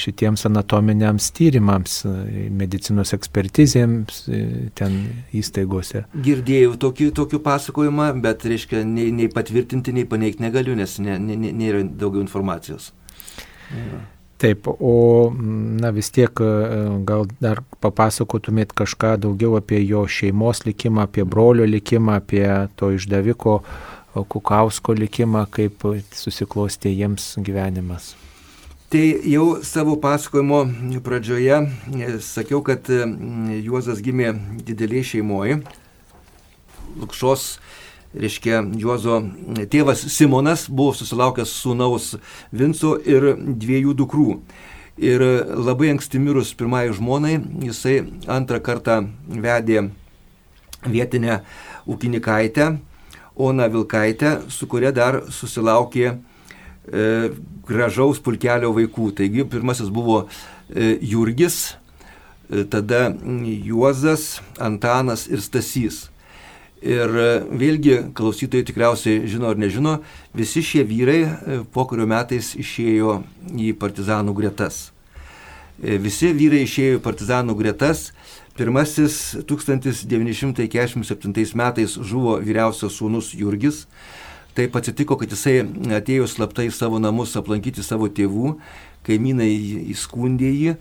šitiems 0.01 0.47
anatominiams 0.49 1.31
tyrimams, 1.37 2.01
medicinos 2.51 3.15
ekspertizėms 3.17 4.25
ten 4.75 4.97
įstaigose. 5.33 6.05
Girdėjau 6.25 6.75
tokį, 6.87 7.11
tokį 7.21 7.43
pasakojimą, 7.45 8.09
bet, 8.25 8.47
reiškia, 8.49 8.83
nei, 8.89 9.11
nei 9.15 9.29
patvirtinti, 9.33 9.95
nei 9.95 10.09
paneigti 10.09 10.43
negaliu, 10.43 10.75
nes 10.79 10.99
nėra 10.99 11.21
ne, 11.23 11.37
ne, 11.37 11.53
ne 11.53 11.85
daugiau 11.95 12.25
informacijos. 12.25 12.93
Ja. 13.71 14.03
Taip, 14.45 14.67
o 14.67 15.31
na, 15.39 15.93
vis 15.95 16.11
tiek 16.13 16.41
gal 17.07 17.29
dar 17.41 17.63
papasakotumėt 17.81 18.75
kažką 18.77 19.15
daugiau 19.23 19.55
apie 19.61 19.79
jo 19.87 20.03
šeimos 20.11 20.65
likimą, 20.67 21.07
apie 21.07 21.23
brolio 21.25 21.65
likimą, 21.69 22.19
apie 22.19 22.45
to 22.77 22.91
išdaviko 22.97 23.61
Kukausko 24.15 24.95
likimą, 24.95 25.47
kaip 25.51 25.83
susiklostė 26.15 26.93
jiems 26.95 27.35
gyvenimas. 27.43 28.13
Tai 28.95 29.03
jau 29.27 29.47
savo 29.67 29.97
pasakojimo 29.99 30.61
pradžioje 31.03 31.57
e, 31.99 32.11
sakiau, 32.23 32.61
kad 32.63 32.87
e, 32.95 33.01
Juozas 33.65 33.99
gimė 34.05 34.29
didelėje 34.63 35.09
šeimoje. 35.09 35.57
Lukšos, 37.01 37.49
reiškia, 38.15 38.61
Juozo 38.79 39.19
tėvas 39.73 40.05
Simonas 40.15 40.69
buvo 40.71 40.95
susilaukęs 40.95 41.57
sūnaus 41.65 42.13
Vinco 42.55 42.95
ir 43.03 43.33
dviejų 43.35 43.97
dukrų. 43.99 44.39
Ir 45.03 45.27
labai 45.59 45.91
anksti 45.97 46.23
mirus 46.23 46.55
pirmai 46.55 46.87
žmonai, 46.95 47.41
jisai 47.67 47.97
antrą 48.31 48.63
kartą 48.63 49.01
vedė 49.27 49.89
vietinę 50.87 51.41
ūkininkaitę, 51.91 52.77
Ona 53.37 53.69
Vilkaitę, 53.69 54.37
su 54.49 54.69
kuria 54.71 54.93
dar 54.95 55.23
susilaukė 55.35 56.07
e, 56.11 56.17
gražaus 57.67 58.21
pulkelio 58.23 58.71
vaikų. 58.77 59.11
Taigi 59.19 59.47
pirmasis 59.51 59.91
buvo 59.91 60.25
e, 60.25 60.95
Jurgis, 61.03 61.75
e, 62.47 62.65
tada 62.71 63.09
Juozas, 63.67 64.39
Antanas 64.63 65.27
ir 65.27 65.43
Stasys. 65.43 66.05
Ir 66.85 67.09
e, 67.17 67.29
vėlgi 67.49 67.95
klausytojai 68.13 68.67
tikriausiai 68.69 69.23
žino 69.31 69.49
ar 69.49 69.57
nežino, 69.57 69.97
visi 70.37 70.61
šie 70.61 70.83
vyrai 70.85 71.21
e, 71.25 71.61
po 71.73 71.87
kurio 71.89 72.05
metais 72.05 72.51
išėjo 72.61 73.23
į 73.57 73.71
partizanų 73.81 74.35
gretas. 74.37 74.91
E, 75.81 75.97
visi 75.97 76.35
vyrai 76.37 76.61
išėjo 76.67 76.99
į 76.99 77.05
partizanų 77.07 77.57
gretas. 77.57 78.11
Pirmasis 78.55 79.35
1947 79.51 81.59
metais 81.59 81.99
žuvo 81.99 82.39
vyriausias 82.39 82.95
sūnus 83.01 83.35
Jurgis, 83.35 83.91
Taip 84.55 84.77
atsitiko, 84.79 85.17
kad 85.19 85.33
jisai 85.35 85.65
atėjo 85.97 86.29
slaptai 86.31 86.69
į 86.69 86.75
savo 86.75 87.01
namus 87.03 87.33
aplankyti 87.35 87.83
savo 87.83 88.07
tėvų, 88.07 88.53
kaimynai 89.03 89.49
įskundė 89.91 90.51
jį 90.53 90.75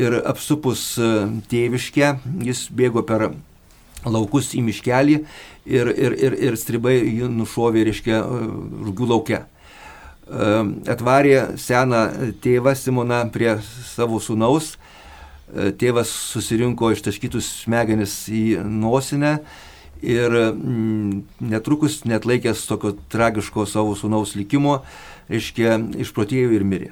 ir 0.00 0.16
apsupus 0.30 0.84
e, 0.96 1.10
tėviškę 1.50 2.08
jis 2.46 2.62
bėgo 2.72 3.02
per 3.04 3.26
laukus 4.08 4.54
į 4.56 4.62
miškelį 4.70 5.18
ir, 5.18 5.92
ir, 5.92 6.16
ir, 6.16 6.38
ir 6.48 6.56
stribai 6.56 6.96
jį 7.02 7.28
nušovė, 7.34 7.84
reiškia, 7.90 8.22
e, 8.24 8.50
rūgių 8.88 9.12
laukia. 9.12 9.44
E, 9.44 10.50
atvarė 10.96 11.36
seną 11.60 12.02
tėvą 12.40 12.72
Simoną 12.80 13.26
prie 13.34 13.58
savo 13.92 14.24
sunaus, 14.24 14.78
tėvas 15.80 16.08
susirinko 16.32 16.92
ištaškytus 16.94 17.46
smegenis 17.64 18.28
į 18.28 18.60
nosinę 18.64 19.38
ir 20.02 20.30
mm, 20.30 21.22
netrukus 21.40 22.04
net 22.04 22.26
laikęs 22.28 22.66
tokio 22.68 22.92
tragiško 23.10 23.66
savo 23.66 23.94
sunaus 23.98 24.36
likimo, 24.38 24.82
reiškia, 25.28 25.78
išprotėjo 26.04 26.52
ir 26.54 26.64
mirė. 26.64 26.90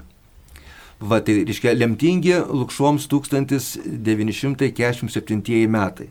Va, 0.97 1.21
tai 1.21 1.45
reiškia, 1.45 1.77
lemtingi 1.77 2.33
Lukšoms 2.49 3.05
1947 3.13 5.69
metai. 5.69 6.09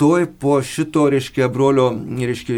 Toj 0.00 0.24
po 0.40 0.56
šito, 0.64 1.12
reiškia, 1.12 1.52
brolio, 1.52 1.92
reiškia, 1.92 2.56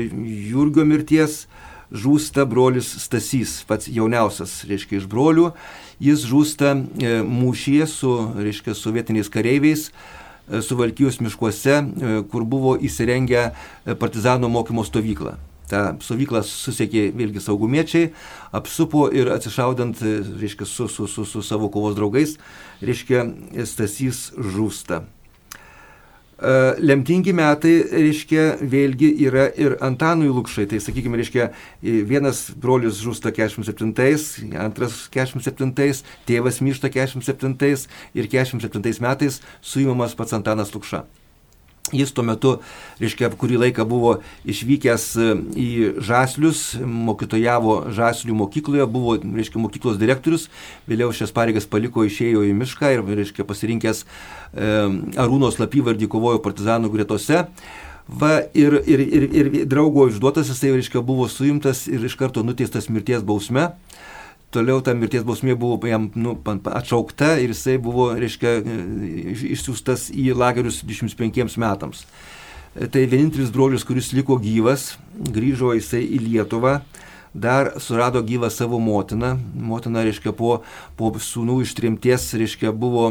Jurgio 0.49 0.87
mirties 0.87 1.51
žūsta 1.93 2.47
brolis 2.49 2.89
Stasys, 3.05 3.63
pats 3.69 3.91
jauniausias, 3.91 4.63
reiškia, 4.69 5.03
iš 5.03 5.09
brolių. 5.11 5.51
Jis 6.03 6.27
žūsta 6.31 6.75
e, 6.75 7.17
mūšyje 7.27 7.89
su, 7.91 8.13
reiškia, 8.41 8.77
sovietiniais 8.79 9.33
kareiviais 9.33 9.91
E, 10.51 10.63
Suvalkijos 10.63 11.21
miškuose, 11.25 11.73
e, 11.73 12.15
kur 12.29 12.45
buvo 12.45 12.75
įsirengę 12.77 13.51
partizanų 14.01 14.53
mokymo 14.53 14.85
stovyklą. 14.85 15.37
tą 15.65 15.97
stovyklą 15.97 16.43
susiekė 16.45 17.07
vėlgi 17.17 17.41
saugumiečiai, 17.41 18.11
apsupo 18.53 19.07
ir 19.09 19.31
atsišaudant, 19.33 19.97
reiškia, 20.37 20.67
su, 20.69 20.89
su, 20.93 21.07
su, 21.09 21.25
su 21.25 21.41
savo 21.43 21.71
kovos 21.73 21.97
draugais, 21.97 22.37
reiškia, 22.85 23.25
Stasys 23.65 24.35
žūsta. 24.37 25.07
E, 26.45 26.53
lemtingi 26.85 27.33
metai, 27.37 27.75
reiškia, 27.89 28.45
vėlgi 28.69 29.11
yra 29.25 29.47
ir 29.61 29.79
Antanui 29.85 30.29
Lukšai. 30.29 30.67
Tai, 30.69 30.81
sakykime, 30.85 31.19
reiškia, 31.21 31.49
vienas 32.11 32.47
brolius 32.61 33.01
žūsta 33.05 33.33
47, 33.35 34.53
antras 34.61 35.05
47, 35.15 36.05
tėvas 36.29 36.61
miršta 36.65 36.93
47 36.93 37.89
ir 38.15 38.33
47 38.37 39.05
metais 39.05 39.41
suimamas 39.65 40.17
pats 40.19 40.37
Antanas 40.37 40.75
Lukša. 40.77 41.05
Jis 41.93 42.15
tuo 42.17 42.23
metu, 42.25 42.51
reiškia, 42.97 43.29
kurį 43.37 43.59
laiką 43.61 43.85
buvo 43.85 44.15
išvykęs 44.49 45.03
e, 45.21 45.27
į 45.61 45.67
Žaslius, 46.01 46.63
mokytojavo 46.81 47.75
Žaslių 47.93 48.37
mokykloje, 48.39 48.87
buvo, 48.89 49.19
reiškia, 49.21 49.61
mokyklos 49.61 49.99
direktorius, 50.01 50.49
vėliau 50.89 51.13
šias 51.13 51.35
pareigas 51.37 51.69
paliko, 51.69 52.07
išėjo 52.09 52.47
į 52.49 52.55
mišką 52.57 52.95
ir, 52.95 53.05
reiškia, 53.21 53.45
pasirinkęs 53.45 54.01
e, 54.01 54.71
Arūno 55.21 55.53
slapyvardį 55.53 56.09
kovojo 56.09 56.41
partizanų 56.47 56.89
gretose. 56.95 57.45
Va, 58.09 58.33
ir, 58.57 58.79
ir, 58.89 59.05
ir, 59.05 59.29
ir 59.29 59.53
draugo 59.69 60.09
išduotas 60.09 60.49
jisai, 60.55 60.73
reiškia, 60.79 61.05
buvo 61.05 61.29
suimtas 61.29 61.85
ir 61.89 62.01
iš 62.09 62.17
karto 62.21 62.41
nuteistas 62.49 62.89
mirties 62.89 63.25
bausme 63.25 63.75
toliau 64.55 64.83
ta 64.85 64.95
mirties 64.97 65.27
bausmė 65.27 65.57
buvo 65.59 65.79
jam 65.89 66.09
nu, 66.15 66.37
atšaukta 66.47 67.35
ir 67.43 67.53
jisai 67.55 67.77
buvo, 67.83 68.13
reiškia, 68.19 68.57
išsiųstas 69.55 70.09
į 70.15 70.31
lagerius 70.39 70.83
25 70.87 71.59
metams. 71.61 72.07
Tai 72.75 73.05
vienintelis 73.07 73.53
brolius, 73.55 73.85
kuris 73.87 74.11
liko 74.17 74.35
gyvas, 74.43 74.95
grįžo 75.15 75.77
jisai 75.77 76.03
į 76.17 76.19
Lietuvą, 76.25 76.81
dar 77.35 77.73
surado 77.83 78.23
gyvą 78.23 78.51
savo 78.51 78.79
motiną. 78.83 79.35
Motina, 79.55 80.03
reiškia, 80.07 80.33
po, 80.35 80.63
po 80.99 81.11
sūnų 81.19 81.61
ištrimties, 81.67 82.29
reiškia, 82.39 82.73
buvo 82.75 83.09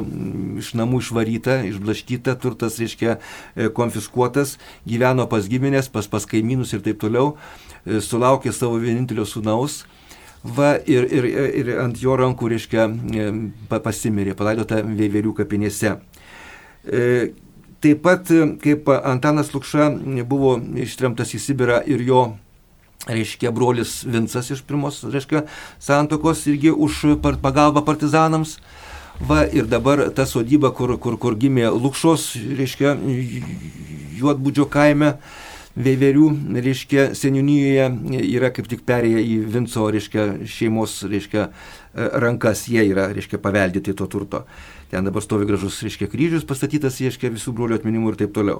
iš 0.59 0.73
namų 0.79 0.99
išvaryta, 1.03 1.61
išblaškyta, 1.67 2.35
turtas, 2.39 2.79
reiškia, 2.79 3.17
e, 3.55 3.71
konfiskuotas, 3.75 4.57
gyveno 4.87 5.27
pas 5.31 5.47
giminės, 5.51 5.91
pas, 5.91 6.07
pas 6.07 6.27
kaimynus 6.27 6.75
ir 6.75 6.83
taip 6.83 7.03
toliau, 7.03 7.35
e, 7.83 7.99
sulaukė 8.03 8.55
savo 8.55 8.79
vienintelio 8.83 9.27
sūnaus 9.27 9.83
Va, 10.43 10.73
ir, 10.83 11.05
ir, 11.07 11.25
ir 11.55 11.69
ant 11.79 11.95
jo 11.95 12.17
rankų, 12.19 12.49
reiškia, 12.51 12.89
pasimirė, 13.71 14.33
palaidota 14.35 14.81
Veiverių 14.83 15.31
kapinėse. 15.37 15.93
E, 16.83 17.31
taip 17.83 18.01
pat, 18.03 18.27
kaip 18.59 18.91
Antanas 18.91 19.53
Lukša 19.55 19.87
buvo 20.27 20.57
ištremtas 20.83 21.31
į 21.31 21.39
Sibirą 21.45 21.79
ir 21.87 22.03
jo, 22.03 22.25
reiškia, 23.07 23.53
brolis 23.55 24.01
Vincas 24.03 24.51
iš 24.51 24.65
pirmos, 24.67 24.99
reiškia, 25.07 25.45
santokos 25.79 26.43
irgi 26.51 26.75
už 26.75 27.21
pagalbą 27.43 27.85
partizanams. 27.87 28.57
Va, 29.23 29.43
ir 29.45 29.67
dabar 29.69 30.09
ta 30.11 30.25
sodyba, 30.25 30.73
kur, 30.75 30.97
kur, 30.99 31.15
kur 31.21 31.35
gimė 31.39 31.69
Lukšos, 31.71 32.33
reiškia, 32.57 32.97
Juotbudžio 34.19 34.65
kaime, 34.67 35.13
Veiverių, 35.73 36.27
reiškia, 36.61 37.07
seniūnijoje 37.17 37.87
yra 38.27 38.51
kaip 38.53 38.67
tik 38.69 38.83
perėję 38.85 39.23
į 39.25 39.37
Vinco, 39.55 39.87
reiškia, 39.95 40.25
šeimos, 40.45 40.99
reiškia, 41.09 41.47
rankas, 42.21 42.67
jie 42.69 42.83
yra, 42.91 43.07
reiškia, 43.15 43.39
paveldėti 43.41 43.95
to 43.97 44.05
turto. 44.05 44.43
Ten 44.93 45.07
dabar 45.07 45.23
stovi 45.25 45.47
gražus, 45.49 45.79
reiškia, 45.81 46.05
kryžius 46.05 46.43
pastatytas, 46.45 46.99
reiškia, 47.01 47.31
visų 47.33 47.49
brolių 47.57 47.79
atminimų 47.79 48.11
ir 48.11 48.17
taip 48.19 48.33
toliau. 48.35 48.59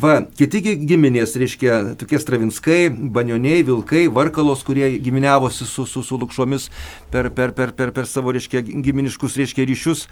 Va, 0.00 0.14
kiti 0.38 0.62
giminės, 0.64 1.34
reiškia, 1.36 1.74
tokie 2.00 2.16
stravinskai, 2.22 2.78
banioniai, 2.88 3.66
vilkai, 3.68 4.06
varkalos, 4.08 4.62
kurie 4.64 4.88
giminiavosi 5.04 5.68
su, 5.68 5.84
su, 5.84 6.00
su 6.00 6.16
lukšomis 6.22 6.70
per, 7.12 7.28
per, 7.36 7.52
per, 7.52 7.74
per, 7.76 7.92
per 7.92 8.08
savo, 8.08 8.32
reiškia, 8.32 8.64
giminiškus, 8.64 9.36
reiškia, 9.42 9.68
ryšius, 9.68 10.06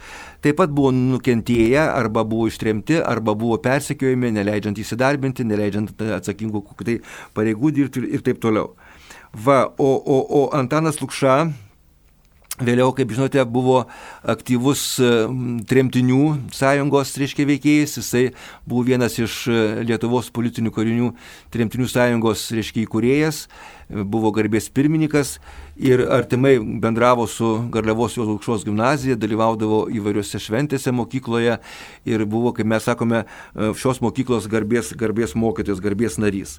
taip 0.45 0.61
pat 0.61 0.77
buvo 0.77 0.93
nukentėję, 0.93 1.87
arba 1.87 2.21
buvo 2.21 2.51
ištremti, 2.53 3.01
arba 3.01 3.33
buvo 3.33 3.57
persekiojami, 3.57 4.35
neleidžiant 4.37 4.77
įsidarbinti, 4.85 5.47
neleidžiant 5.49 6.05
atsakingų 6.21 6.67
tai 6.85 7.01
pareigų 7.33 7.73
dirbti 7.79 8.05
ir, 8.05 8.11
ir 8.19 8.29
taip 8.29 8.45
toliau. 8.45 8.75
Va, 9.33 9.63
o, 9.81 9.95
o, 9.97 10.21
o 10.21 10.49
Antanas 10.53 11.01
Lukša, 11.01 11.47
Vėliau, 12.57 12.89
kaip 12.97 13.11
žinote, 13.13 13.43
buvo 13.53 13.83
aktyvus 14.25 14.95
e, 14.97 15.09
tremtinių 15.69 16.21
sąjungos, 16.57 17.11
reiškia, 17.21 17.45
veikėjas. 17.45 17.99
Jisai 17.99 18.23
buvo 18.65 18.81
vienas 18.87 19.19
iš 19.21 19.35
e, 19.45 19.57
Lietuvos 19.85 20.31
politinių 20.33 20.73
karinių 20.73 21.11
tremtinių 21.53 21.85
sąjungos, 21.93 22.47
reiškia, 22.57 22.87
įkūrėjas, 22.87 23.43
e, 23.45 24.01
buvo 24.01 24.33
garbės 24.33 24.71
pirmininkas 24.73 25.35
ir 25.77 26.01
artimai 26.09 26.55
bendravo 26.81 27.29
su 27.29 27.53
Garliavos 27.69 28.17
Jos 28.17 28.33
aukštos 28.33 28.65
gimnazija, 28.65 29.21
dalyvaudavo 29.21 29.83
įvairiose 29.93 30.41
šventėse 30.41 30.89
mokykloje 30.97 31.59
ir 32.09 32.25
buvo, 32.25 32.57
kaip 32.57 32.73
mes 32.73 32.89
sakome, 32.89 33.27
šios 33.77 34.01
mokyklos 34.01 34.49
garbės, 34.49 34.95
garbės 34.97 35.37
mokytojas, 35.37 35.85
garbės 35.85 36.17
narys. 36.17 36.57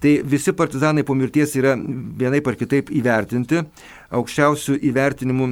Tai 0.00 0.22
visi 0.28 0.52
partizanai 0.52 1.04
po 1.08 1.14
mirties 1.16 1.54
yra 1.56 1.72
vienai 2.20 2.42
par 2.44 2.52
kitaip 2.60 2.90
įvertinti. 2.92 3.62
Aukščiausių 4.12 4.76
įvertinimų 4.90 5.46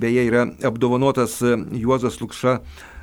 beje 0.00 0.22
yra 0.30 0.46
apdovanotas 0.64 1.36
e, 1.44 1.58
Juozas 1.82 2.16
Lukša 2.22 2.54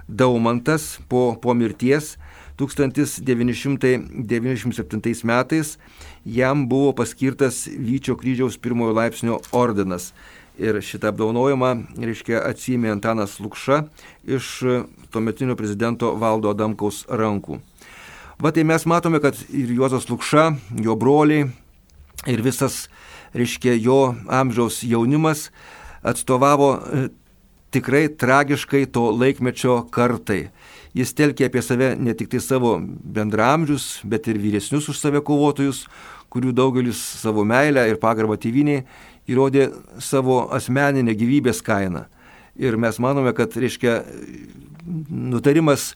Daumantas 0.08 1.00
po, 1.08 1.38
po 1.42 1.54
mirties 1.54 2.18
1997 2.58 5.24
metais. 5.24 5.78
Jam 6.26 6.70
buvo 6.70 6.94
paskirtas 6.98 7.68
Vyčio 7.68 8.16
kryžiaus 8.18 8.58
pirmojo 8.58 8.94
laipsnio 8.98 9.40
ordinas. 9.52 10.14
Ir 10.58 10.82
šitą 10.82 11.14
apdovanojimą, 11.14 11.86
reiškia, 12.02 12.42
atsėmė 12.50 12.90
Antanas 12.96 13.38
Lukša 13.38 13.86
iš 14.26 14.66
tuometinio 15.14 15.54
prezidento 15.54 16.18
Valdo 16.18 16.50
Adamkaus 16.50 17.06
rankų. 17.06 17.62
Va 18.38 18.52
tai 18.54 18.62
mes 18.62 18.84
matome, 18.86 19.18
kad 19.18 19.34
ir 19.50 19.72
Juozas 19.74 20.04
Lukša, 20.12 20.52
jo 20.86 20.94
broliai 20.94 21.48
ir 22.30 22.42
visas, 22.46 22.84
reiškia, 23.34 23.74
jo 23.82 24.12
amžiaus 24.30 24.84
jaunimas 24.86 25.48
atstovavo 26.06 26.68
e, 26.78 27.00
tikrai 27.74 28.04
tragiškai 28.14 28.84
to 28.94 29.08
laikmečio 29.10 29.80
kartai. 29.90 30.52
Jis 30.94 31.16
telkė 31.18 31.48
apie 31.50 31.64
save 31.66 31.96
ne 31.98 32.14
tik 32.14 32.30
tai 32.30 32.38
savo 32.46 32.76
bendramžius, 32.86 34.04
bet 34.06 34.30
ir 34.30 34.38
vyresnius 34.44 34.86
už 34.94 35.00
save 35.02 35.24
kovotojus, 35.26 35.88
kurių 36.30 36.54
daugelis 36.54 37.02
savo 37.18 37.42
meilę 37.42 37.88
ir 37.90 37.98
pagarbą 37.98 38.38
tėviniai 38.38 38.84
įrodė 39.26 39.72
savo 39.98 40.44
asmeninę 40.54 41.18
gyvybės 41.18 41.64
kainą. 41.66 42.06
Ir 42.54 42.78
mes 42.78 43.02
manome, 43.02 43.34
kad, 43.34 43.58
reiškia, 43.58 44.04
nutarimas 45.10 45.96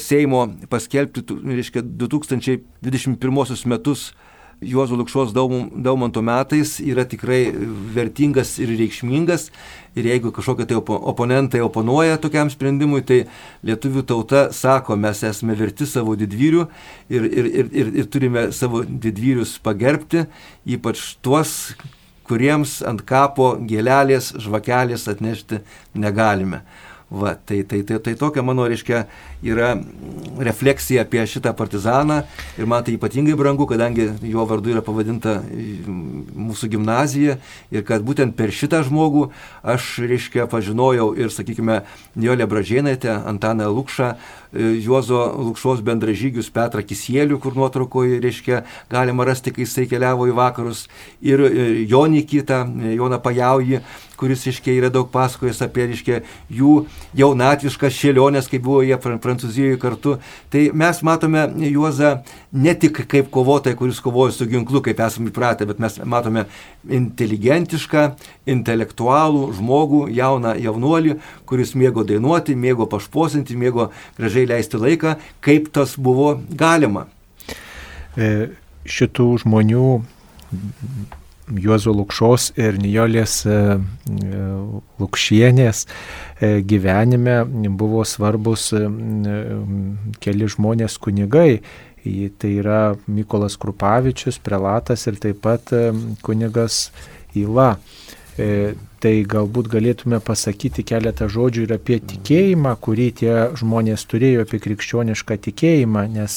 Seimo 0.00 0.46
paskelbti, 0.72 1.26
reiškia, 1.44 1.82
2021 1.84 3.66
metus 3.68 4.08
Juozo 4.60 4.96
Lukšos 4.96 5.30
Daumanto 5.32 6.22
metais 6.22 6.80
yra 6.82 7.04
tikrai 7.06 7.52
vertingas 7.94 8.56
ir 8.58 8.72
reikšmingas. 8.74 9.52
Ir 9.94 10.08
jeigu 10.10 10.32
kažkokie 10.34 10.66
tai 10.66 10.80
oponentai 10.80 11.60
oponuoja 11.62 12.18
tokiam 12.18 12.50
sprendimui, 12.50 13.04
tai 13.06 13.20
lietuvių 13.66 14.02
tauta 14.06 14.48
sako, 14.54 14.96
mes 14.98 15.22
esame 15.26 15.54
verti 15.58 15.86
savo 15.86 16.16
didvyrių 16.18 16.66
ir, 17.06 17.28
ir, 17.28 17.46
ir, 17.46 17.70
ir, 17.70 17.94
ir 18.02 18.10
turime 18.10 18.48
savo 18.54 18.82
didvyrius 18.82 19.56
pagerbti, 19.62 20.26
ypač 20.66 21.14
tuos, 21.22 21.76
kuriems 22.26 22.80
ant 22.86 23.06
kapo 23.06 23.54
gėlelės, 23.62 24.34
žvakelės 24.42 25.06
atnešti 25.10 25.62
negalime. 25.94 26.64
Va, 27.10 27.32
tai, 27.34 27.62
tai, 27.62 27.80
tai, 27.82 27.96
tai 28.04 28.12
tokia 28.20 28.42
mano, 28.44 28.66
reiškia, 28.68 29.06
yra 29.40 29.70
refleksija 30.44 31.06
apie 31.06 31.22
šitą 31.24 31.54
partizaną 31.56 32.18
ir 32.60 32.66
man 32.68 32.82
tai 32.84 32.98
ypatingai 32.98 33.32
brangu, 33.32 33.64
kadangi 33.70 34.10
jo 34.28 34.44
vardu 34.44 34.74
yra 34.74 34.82
pavadinta 34.84 35.38
mūsų 35.40 36.68
gimnazija 36.74 37.38
ir 37.72 37.86
kad 37.88 38.04
būtent 38.04 38.36
per 38.36 38.52
šitą 38.52 38.82
žmogų 38.84 39.30
aš, 39.64 39.86
reiškia, 40.04 40.44
pažinojau 40.52 41.14
ir, 41.16 41.32
sakykime, 41.32 41.78
Niolė 42.20 42.44
Bražėnaitė, 42.50 43.14
Antaną 43.30 43.70
Lukšą, 43.72 44.10
e, 44.52 44.68
Juozo 44.84 45.22
Lukšos 45.46 45.80
bendražygius 45.86 46.52
Petrą 46.52 46.84
Kisielių, 46.84 47.40
kur 47.40 47.56
nuotraukoje, 47.56 48.20
reiškia, 48.20 48.60
galima 48.92 49.24
rasti, 49.24 49.54
kai 49.56 49.64
jisai 49.64 49.86
keliavo 49.88 50.28
į 50.28 50.36
vakarus, 50.36 50.84
ir 51.24 51.40
e, 51.48 51.66
Jonį 51.88 52.26
kitą, 52.28 52.66
Joną 53.00 53.22
Pajaujį, 53.24 53.80
kuris, 54.18 54.44
reiškia, 54.48 54.74
yra 54.76 54.90
daug 54.92 55.08
pasakojęs 55.12 55.62
apie, 55.64 55.86
reiškia, 55.90 56.20
jų 56.52 56.74
jaunatviškas 57.18 57.96
šėlionės, 57.96 58.50
kai 58.50 58.60
buvo 58.62 58.82
jie 58.86 58.98
Prancūzijoje 58.98 59.78
kartu. 59.80 60.16
Tai 60.52 60.64
mes 60.82 61.02
matome 61.06 61.46
Juozą 61.68 62.12
ne 62.52 62.74
tik 62.74 63.02
kaip 63.10 63.30
kovotoją, 63.34 63.78
kuris 63.78 64.02
kovoja 64.04 64.34
su 64.36 64.48
ginklu, 64.50 64.82
kaip 64.84 65.00
esame 65.06 65.32
įpratę, 65.32 65.68
bet 65.68 65.82
mes 65.82 65.98
matome 66.04 66.46
inteligentišką, 66.84 68.06
intelektualų 68.54 69.48
žmogų, 69.58 70.04
jauną 70.18 70.54
jaunuolį, 70.60 71.18
kuris 71.48 71.74
mėgo 71.78 72.06
dainuoti, 72.08 72.58
mėgo 72.58 72.88
pašposinti, 72.90 73.58
mėgo 73.58 73.90
gražiai 74.18 74.48
leisti 74.50 74.80
laiką, 74.80 75.18
kaip 75.44 75.72
tas 75.74 75.96
buvo 75.98 76.34
galima. 76.52 77.08
E 78.18 78.48
šitų 78.88 79.28
žmonių 79.44 79.88
Juozo 81.56 81.92
Lukšos 81.96 82.52
ir 82.60 82.78
Nijolės 82.80 83.40
e, 83.48 83.56
e, 83.56 84.40
Lukšienės 85.00 85.84
e, 85.84 86.50
gyvenime 86.68 87.40
buvo 87.78 88.04
svarbus 88.08 88.70
keli 90.22 90.48
žmonės 90.54 90.98
kunigai. 91.02 91.60
Tai 92.40 92.48
yra 92.48 92.82
Mykolas 93.10 93.58
Krupavičius, 93.60 94.38
prelatas 94.40 95.02
ir 95.10 95.18
taip 95.20 95.42
pat 95.44 95.72
kunigas 96.24 96.86
Įla. 97.36 97.74
E, 98.38 98.74
tai 99.02 99.22
galbūt 99.26 99.66
galėtume 99.70 100.20
pasakyti 100.22 100.84
keletą 100.86 101.26
žodžių 101.30 101.64
ir 101.66 101.72
apie 101.74 101.96
tikėjimą, 102.12 102.76
kurį 102.82 103.06
tie 103.20 103.32
žmonės 103.58 104.04
turėjo, 104.10 104.44
apie 104.46 104.60
krikščionišką 104.62 105.38
tikėjimą, 105.48 106.04
nes 106.14 106.36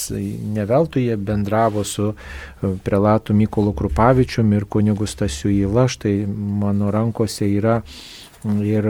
neveltui 0.55 1.05
jie 1.07 1.17
bendravo 1.17 1.85
su 1.85 2.09
e, 2.09 2.73
prelatu 2.85 3.37
Mykolu 3.37 3.75
Krupavičium 3.77 4.49
ir 4.57 4.65
kunigu 4.65 5.05
Stasiu 5.09 5.53
Įla. 5.53 5.85
Štai 5.93 6.15
mano 6.25 6.89
rankose 6.93 7.45
yra 7.49 7.81
ir 8.65 8.89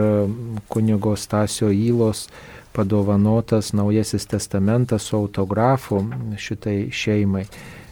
kunigo 0.72 1.18
Stasio 1.20 1.72
Įlos 1.76 2.30
padovanotas 2.72 3.74
Naujasis 3.76 4.26
testamentas 4.32 5.12
su 5.12 5.20
autografu 5.20 6.05
šitai 6.39 6.86
šeimai. 6.95 7.43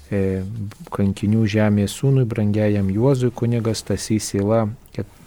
E, 0.10 0.42
kankinių 0.90 1.44
žemės 1.46 1.94
sūnui, 2.00 2.24
brangiajam 2.26 2.88
Juozui 2.90 3.30
kunigas 3.36 3.84
Tasys 3.86 4.32
Ila 4.40 4.64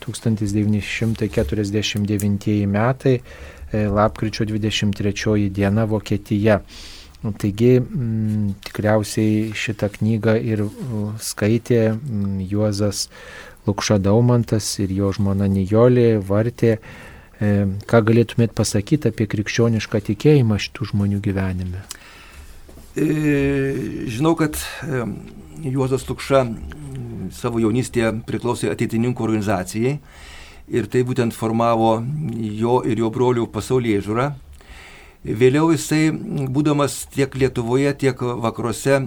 1949 0.03 2.67
metai, 2.67 3.21
e, 3.73 3.87
lapkričio 3.87 4.47
23 4.47 5.51
diena 5.51 5.85
Vokietija. 5.85 6.61
Taigi 7.23 7.77
m, 7.79 7.87
mm, 7.87 8.55
tikriausiai 8.67 9.53
šitą 9.55 9.87
knygą 9.95 10.35
ir 10.43 10.67
skaitė 11.23 11.93
m, 11.93 11.99
mm, 12.03 12.41
Juozas 12.51 13.07
Lukša 13.67 13.99
Daumantas 14.03 14.79
ir 14.83 14.91
jo 14.91 15.13
žmona 15.15 15.47
Nijolė 15.47 16.19
Vartė. 16.19 16.79
E, 17.39 17.67
ką 17.87 18.03
galėtumėt 18.07 18.55
pasakyti 18.59 19.09
apie 19.11 19.27
krikščionišką 19.31 20.01
tikėjimą 20.11 20.59
šitų 20.63 20.83
žmonių 20.93 21.19
gyvenime? 21.23 21.81
E, 22.99 23.07
žinau, 24.11 24.35
kad 24.39 24.59
Juozas 25.63 26.09
Lukša 26.11 26.43
savo 27.31 27.63
jaunystėje 27.63 28.13
priklausė 28.27 28.73
ateitininkų 28.73 29.25
organizacijai 29.25 29.99
ir 30.73 30.89
tai 30.91 31.03
būtent 31.07 31.35
formavo 31.37 31.97
jo 32.63 32.81
ir 32.89 33.03
jo 33.03 33.11
brolių 33.13 33.49
pasaulyje 33.53 34.05
žiūrą. 34.07 34.31
Vėliau 35.23 35.71
jisai, 35.71 36.11
būdamas 36.51 37.05
tiek 37.15 37.35
Lietuvoje, 37.39 37.93
tiek 37.95 38.19
vakaruose, 38.19 38.99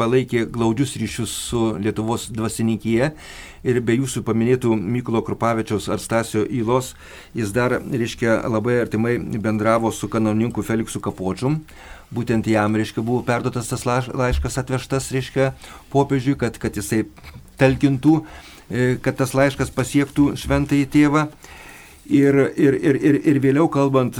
palaikė 0.00 0.46
glaudžius 0.50 0.96
ryšius 1.00 1.34
su 1.50 1.60
Lietuvos 1.78 2.28
dvasininkyje 2.32 3.10
ir 3.68 3.80
be 3.84 3.98
jūsų 3.98 4.24
paminėtų 4.26 4.74
Mykolo 4.74 5.20
Krupavičiaus 5.26 5.90
ar 5.92 6.00
Stasio 6.00 6.46
Įlos, 6.48 6.94
jis 7.36 7.52
dar, 7.54 7.76
reiškia, 7.78 8.40
labai 8.48 8.80
artimai 8.80 9.18
bendravo 9.20 9.92
su 9.92 10.08
kanonininku 10.08 10.64
Feliksu 10.64 11.02
Kapočium, 11.04 11.60
būtent 12.14 12.48
jam, 12.50 12.76
reiškia, 12.76 13.04
buvo 13.06 13.22
perduotas 13.26 13.70
tas 13.70 13.86
laiškas 13.86 14.58
atvežtas, 14.62 15.10
reiškia, 15.14 15.52
popiežiui, 15.92 16.36
kad, 16.40 16.58
kad 16.60 16.76
jisai 16.76 17.04
talkintų, 17.60 18.18
e, 18.70 18.92
kad 19.02 19.18
tas 19.20 19.34
laiškas 19.36 19.72
pasiektų 19.76 20.34
šventąjį 20.40 20.90
tėvą. 20.90 21.26
Ir, 22.10 22.34
ir, 22.58 22.74
ir, 22.74 22.96
ir, 22.98 23.20
ir 23.30 23.36
vėliau 23.38 23.68
kalbant 23.70 24.16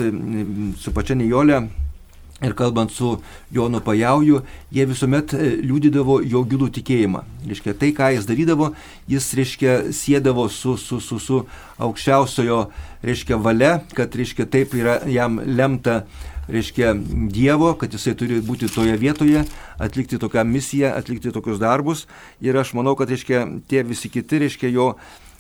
su 0.79 0.93
pačia 0.95 1.17
Nijolė, 1.19 1.65
Ir 2.41 2.55
kalbant 2.57 2.89
su 2.89 3.19
Jonu 3.53 3.83
Pajauju, 3.85 4.39
jie 4.73 4.85
visuomet 4.89 5.35
e, 5.37 5.49
liūdydavo 5.61 6.23
jo 6.25 6.41
gilų 6.49 6.71
tikėjimą. 6.79 7.21
Reiškia, 7.51 7.75
tai, 7.77 7.91
ką 7.93 8.09
jis 8.15 8.25
darydavo, 8.29 8.71
jis, 9.13 9.27
reiškia, 9.37 9.75
sėdavo 9.93 10.47
su, 10.49 10.79
su, 10.81 11.03
su, 11.05 11.19
su 11.21 11.43
aukščiausiojo, 11.77 12.63
reiškia, 13.05 13.37
valia, 13.45 13.75
kad, 13.93 14.17
reiškia, 14.17 14.49
taip 14.49 14.73
yra 14.79 15.03
jam 15.05 15.37
lemta 15.45 15.99
reiškia, 16.51 16.95
Dievo, 17.31 17.73
kad 17.79 17.93
jisai 17.95 18.15
turi 18.19 18.41
būti 18.45 18.69
toje 18.73 18.97
vietoje, 19.01 19.45
atlikti 19.81 20.19
tokią 20.21 20.45
misiją, 20.47 20.93
atlikti 20.99 21.33
tokius 21.35 21.61
darbus. 21.63 22.07
Ir 22.43 22.59
aš 22.61 22.75
manau, 22.79 22.97
kad, 22.99 23.11
reiškia, 23.11 23.47
tie 23.71 23.85
visi 23.87 24.11
kiti, 24.13 24.43
reiškia, 24.45 24.71
jo 24.75 24.91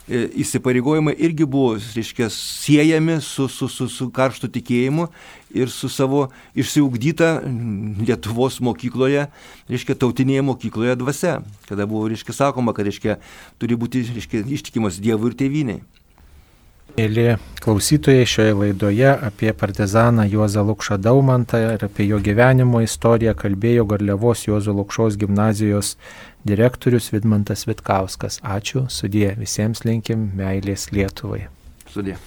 e, 0.06 0.24
įsipareigojimai 0.44 1.14
irgi 1.18 1.46
buvo, 1.50 1.76
reiškia, 1.78 2.30
siejami 2.34 3.20
su, 3.24 3.48
su, 3.52 3.68
su, 3.68 3.88
su 3.90 4.10
karštu 4.14 4.50
tikėjimu 4.56 5.08
ir 5.54 5.70
su 5.74 5.90
savo 5.92 6.28
išsiugdyta 6.54 7.32
Lietuvos 8.00 8.60
mokykloje, 8.64 9.28
reiškia, 9.70 9.98
tautinėje 10.00 10.46
mokykloje 10.46 10.98
dvasia, 11.00 11.40
kada 11.68 11.88
buvo, 11.90 12.08
reiškia, 12.12 12.36
sakoma, 12.44 12.76
kad, 12.76 12.90
reiškia, 12.90 13.20
turi 13.62 13.78
būti, 13.78 14.06
reiškia, 14.14 14.46
ištikimas 14.60 15.02
Dievui 15.02 15.32
ir 15.32 15.40
tėviniai. 15.44 15.82
Mėly 16.96 17.36
klausytojai 17.60 18.24
šioje 18.28 18.56
laidoje 18.56 19.12
apie 19.28 19.52
partizaną 19.56 20.24
Juozą 20.30 20.64
Lukšą 20.68 20.98
Daumantą 21.02 21.60
ir 21.74 21.84
apie 21.86 22.06
jo 22.08 22.18
gyvenimo 22.24 22.80
istoriją 22.84 23.36
kalbėjo 23.38 23.86
Garliavos 23.92 24.46
Juozo 24.48 24.74
Lukšos 24.76 25.20
gimnazijos 25.20 25.94
direktorius 26.48 27.12
Vidmantas 27.14 27.66
Vitkauskas. 27.68 28.40
Ačiū, 28.42 28.86
sudė, 28.88 29.34
visiems 29.38 29.84
linkim 29.86 30.30
meilės 30.36 30.90
Lietuvai. 30.94 31.46
Sudė. 31.90 32.18